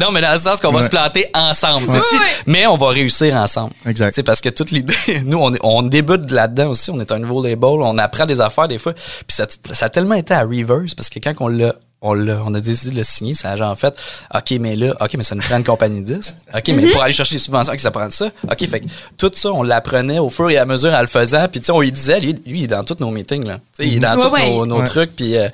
Non, 0.00 0.10
mais 0.10 0.20
dans 0.20 0.32
le 0.32 0.38
sens 0.38 0.60
qu'on 0.60 0.70
va 0.72 0.78
Ouais. 0.78 0.84
se 0.84 0.90
planter 0.90 1.26
ensemble. 1.32 1.88
Ouais, 1.88 1.98
si-. 2.00 2.16
Mais 2.46 2.66
on 2.66 2.76
va 2.76 2.88
réussir 2.88 3.34
ensemble. 3.36 3.72
Exact. 3.86 4.20
Parce 4.22 4.40
que 4.40 4.48
toute 4.48 4.70
l'idée, 4.72 4.94
nous, 5.24 5.38
on 5.62 5.82
débute 5.82 6.30
là-dedans 6.30 6.70
aussi. 6.70 6.90
On 6.90 6.98
est 7.00 7.10
un 7.12 7.20
nouveau 7.20 7.40
label. 7.42 7.64
On 7.80 7.96
apprend 7.98 8.26
des 8.26 8.40
affaires 8.40 8.66
des 8.68 8.78
fois. 8.78 8.92
Puis 8.94 9.24
ça, 9.28 9.46
ça 9.72 9.86
a 9.86 9.88
tellement 9.88 10.16
été 10.16 10.34
à 10.34 10.42
reverse 10.42 10.94
parce 10.96 11.08
que 11.08 11.20
quand 11.20 11.32
on 11.40 11.46
l'a 11.48 11.74
on, 12.02 12.14
l'a, 12.14 12.40
on 12.46 12.54
a 12.54 12.60
décidé 12.60 12.92
de 12.92 12.96
le 12.96 13.02
signer, 13.02 13.34
ça 13.34 13.50
a 13.50 13.56
genre 13.56 13.78
fait 13.78 13.94
OK, 14.34 14.50
mais 14.58 14.74
là, 14.76 14.94
OK, 15.00 15.14
mais 15.16 15.22
ça 15.22 15.34
nous 15.34 15.42
prend 15.42 15.58
une 15.58 15.64
compagnie 15.64 16.02
10. 16.02 16.34
OK, 16.54 16.68
mais 16.68 16.90
pour 16.92 17.02
aller 17.02 17.12
chercher 17.12 17.34
des 17.34 17.40
subventions, 17.40 17.72
OK, 17.72 17.80
ça 17.80 17.90
prend 17.90 18.10
ça. 18.10 18.30
OK, 18.44 18.66
fait 18.68 18.80
que 18.80 18.86
tout 19.18 19.30
ça, 19.34 19.52
on 19.52 19.62
l'apprenait 19.62 20.18
au 20.18 20.30
fur 20.30 20.48
et 20.50 20.56
à 20.56 20.64
mesure 20.64 20.92
en 20.94 21.00
le 21.00 21.06
faisant. 21.06 21.46
Puis, 21.48 21.60
tu 21.60 21.66
sais, 21.66 21.72
on 21.72 21.80
lui 21.80 21.92
disait, 21.92 22.18
lui, 22.20 22.32
lui, 22.46 22.60
il 22.60 22.64
est 22.64 22.68
dans 22.68 22.84
tous 22.84 22.96
nos 23.00 23.10
meetings, 23.10 23.44
là. 23.44 23.58
Tu 23.58 23.84
sais, 23.84 23.86
il 23.88 23.96
est 23.96 23.98
dans 23.98 24.16
Ouais, 24.16 24.22
tous 24.24 24.32
ouais. 24.32 24.50
nos, 24.50 24.66
nos 24.66 24.78
Ouais. 24.80 24.84
trucs, 24.86 25.14
puis 25.14 25.36
euh, 25.36 25.48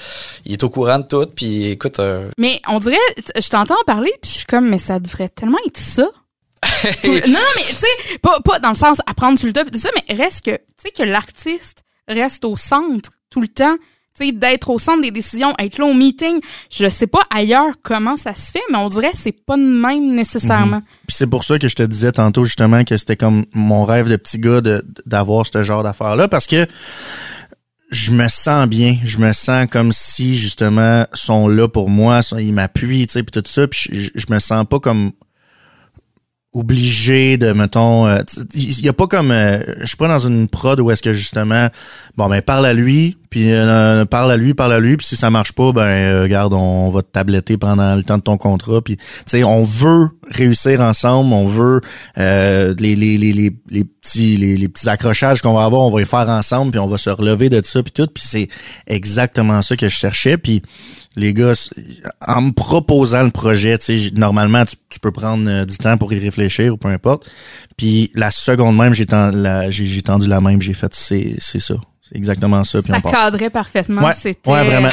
il 0.44 0.52
est 0.52 0.62
au 0.62 0.70
courant 0.70 0.98
de 1.00 1.06
tout. 1.06 1.26
Puis, 1.34 1.66
écoute, 1.66 1.98
euh, 1.98 2.30
Mais 2.38 2.60
on 2.68 2.78
dirait, 2.78 2.96
je 3.34 3.48
t'entends 3.48 3.74
en 3.80 3.84
parler, 3.84 4.12
puis 4.22 4.30
je 4.30 4.36
suis 4.38 4.46
comme, 4.46 4.68
mais 4.68 4.78
ça 4.78 4.98
devrait 5.00 5.28
tellement 5.28 5.58
être 5.66 5.78
ça. 5.78 6.06
Non, 7.04 7.12
non, 7.12 7.38
mais 7.56 7.62
tu 7.68 7.74
sais, 7.74 8.18
pas, 8.22 8.38
pas 8.44 8.58
dans 8.60 8.70
le 8.70 8.74
sens 8.76 8.98
apprendre 9.06 9.38
sur 9.38 9.46
le 9.46 9.52
top 9.52 9.68
et 9.68 9.70
tout 9.72 9.78
ça, 9.78 9.88
mais 10.08 10.14
reste 10.16 10.44
que, 10.44 10.52
tu 10.52 10.62
sais, 10.84 10.90
que 10.90 11.02
l'artiste 11.02 11.82
reste 12.08 12.44
au 12.44 12.56
centre 12.56 13.10
tout 13.30 13.40
le 13.40 13.48
temps. 13.48 13.76
D'être 14.18 14.70
au 14.70 14.78
centre 14.78 15.02
des 15.02 15.11
décisions, 15.11 15.52
être 15.58 15.78
là 15.78 15.87
au 15.87 15.94
meeting. 15.94 16.38
Je 16.70 16.88
sais 16.88 17.06
pas 17.06 17.23
ailleurs 17.30 17.75
comment 17.82 18.16
ça 18.16 18.35
se 18.35 18.50
fait, 18.50 18.62
mais 18.70 18.78
on 18.78 18.88
dirait 18.88 19.11
que 19.11 19.16
c'est 19.16 19.32
pas 19.32 19.56
de 19.56 19.62
même 19.62 20.14
nécessairement. 20.14 20.80
Puis 21.06 21.16
c'est 21.16 21.26
pour 21.26 21.44
ça 21.44 21.58
que 21.58 21.68
je 21.68 21.75
te 21.75 21.82
disais 21.82 22.12
tantôt 22.12 22.44
justement 22.44 22.85
que 22.85 22.96
c'était 22.96 23.16
comme 23.16 23.44
mon 23.52 23.85
rêve 23.85 24.08
de 24.11 24.16
petit 24.16 24.38
gars 24.38 24.61
d'avoir 25.04 25.44
ce 25.46 25.62
genre 25.62 25.82
d'affaires-là 25.82 26.28
parce 26.28 26.46
que 26.46 26.66
je 27.90 28.11
me 28.12 28.28
sens 28.28 28.66
bien, 28.66 28.96
je 29.04 29.18
me 29.18 29.32
sens 29.32 29.66
comme 29.70 29.92
si 29.92 30.37
justement 30.37 31.04
sont 31.12 31.46
là 31.46 31.68
pour 31.68 31.88
moi, 31.88 32.20
ils 32.38 32.52
m'appuient, 32.52 33.06
tu 33.06 33.12
sais, 33.12 33.23
puis 33.23 33.40
tout 33.40 33.49
ça, 33.49 33.68
puis 33.68 33.88
je, 33.92 34.11
je 34.14 34.26
me 34.30 34.38
sens 34.38 34.64
pas 34.68 34.80
comme 34.80 35.12
obligé 36.56 37.37
de 37.37 37.52
mettons 37.52 38.06
euh, 38.06 38.23
il 38.54 38.80
y 38.80 38.88
a 38.88 38.92
pas 38.94 39.06
comme 39.06 39.30
euh, 39.30 39.61
je 39.80 39.87
suis 39.87 39.96
pas 39.96 40.08
dans 40.08 40.18
une 40.18 40.49
prod 40.49 40.80
où 40.80 40.90
est-ce 40.90 41.02
que 41.02 41.12
justement 41.12 41.68
bon 42.16 42.28
ben 42.30 42.40
parle 42.40 42.64
à 42.64 42.73
lui 42.73 43.18
puis 43.36 43.52
euh, 43.52 44.06
parle 44.06 44.32
à 44.32 44.38
lui 44.38 44.54
parle 44.54 44.72
à 44.72 44.80
lui 44.80 44.96
puis 44.96 45.06
si 45.06 45.14
ça 45.14 45.28
marche 45.28 45.52
pas 45.52 45.70
ben 45.70 45.82
euh, 45.82 46.22
regarde 46.22 46.54
on 46.54 46.88
va 46.88 47.02
te 47.02 47.08
tabletter 47.12 47.58
pendant 47.58 47.94
le 47.94 48.02
temps 48.02 48.16
de 48.16 48.22
ton 48.22 48.38
contrat 48.38 48.80
puis 48.80 48.96
tu 48.96 49.04
sais 49.26 49.44
on 49.44 49.62
veut 49.62 50.08
réussir 50.30 50.80
ensemble 50.80 51.34
on 51.34 51.46
veut 51.46 51.82
euh, 52.16 52.74
les, 52.78 52.96
les, 52.96 53.18
les, 53.18 53.34
les, 53.34 53.54
les 53.68 53.84
petits 53.84 54.38
les, 54.38 54.56
les 54.56 54.68
petits 54.70 54.88
accrochages 54.88 55.42
qu'on 55.42 55.52
va 55.52 55.64
avoir 55.64 55.82
on 55.82 55.90
va 55.90 55.98
les 55.98 56.06
faire 56.06 56.26
ensemble 56.30 56.70
puis 56.70 56.80
on 56.80 56.86
va 56.86 56.96
se 56.96 57.10
relever 57.10 57.50
de 57.50 57.60
ça 57.62 57.82
puis 57.82 57.92
tout 57.92 58.06
puis 58.06 58.24
c'est 58.26 58.48
exactement 58.86 59.60
ça 59.60 59.76
que 59.76 59.86
je 59.86 59.94
cherchais 59.94 60.38
puis 60.38 60.62
les 61.18 61.32
gars, 61.32 61.54
en 62.26 62.42
me 62.42 62.52
proposant 62.52 63.22
le 63.22 63.30
projet, 63.30 63.78
tu 63.78 63.98
sais, 63.98 64.10
normalement, 64.14 64.64
tu, 64.66 65.00
peux 65.00 65.12
prendre 65.12 65.48
euh, 65.48 65.64
du 65.64 65.78
temps 65.78 65.96
pour 65.96 66.12
y 66.12 66.18
réfléchir 66.18 66.74
ou 66.74 66.76
peu 66.76 66.88
importe. 66.88 67.30
Puis 67.78 68.10
la 68.14 68.30
seconde 68.30 68.76
même, 68.76 68.92
j'ai 68.92 69.06
ten- 69.06 69.30
la- 69.30 69.70
j'ai 69.70 70.02
tendu 70.02 70.28
la 70.28 70.42
puis 70.42 70.60
j'ai 70.60 70.74
fait, 70.74 70.94
c'est 70.94 71.34
c'est 71.38 71.58
ça. 71.58 71.76
C'est 72.08 72.16
exactement 72.16 72.62
ça. 72.62 72.82
Puis 72.82 72.92
Ça 72.92 72.98
on 73.04 73.10
cadrait 73.10 73.50
parfaitement. 73.50 74.02
Ouais, 74.02 74.12
ouais, 74.46 74.64
vraiment. 74.64 74.90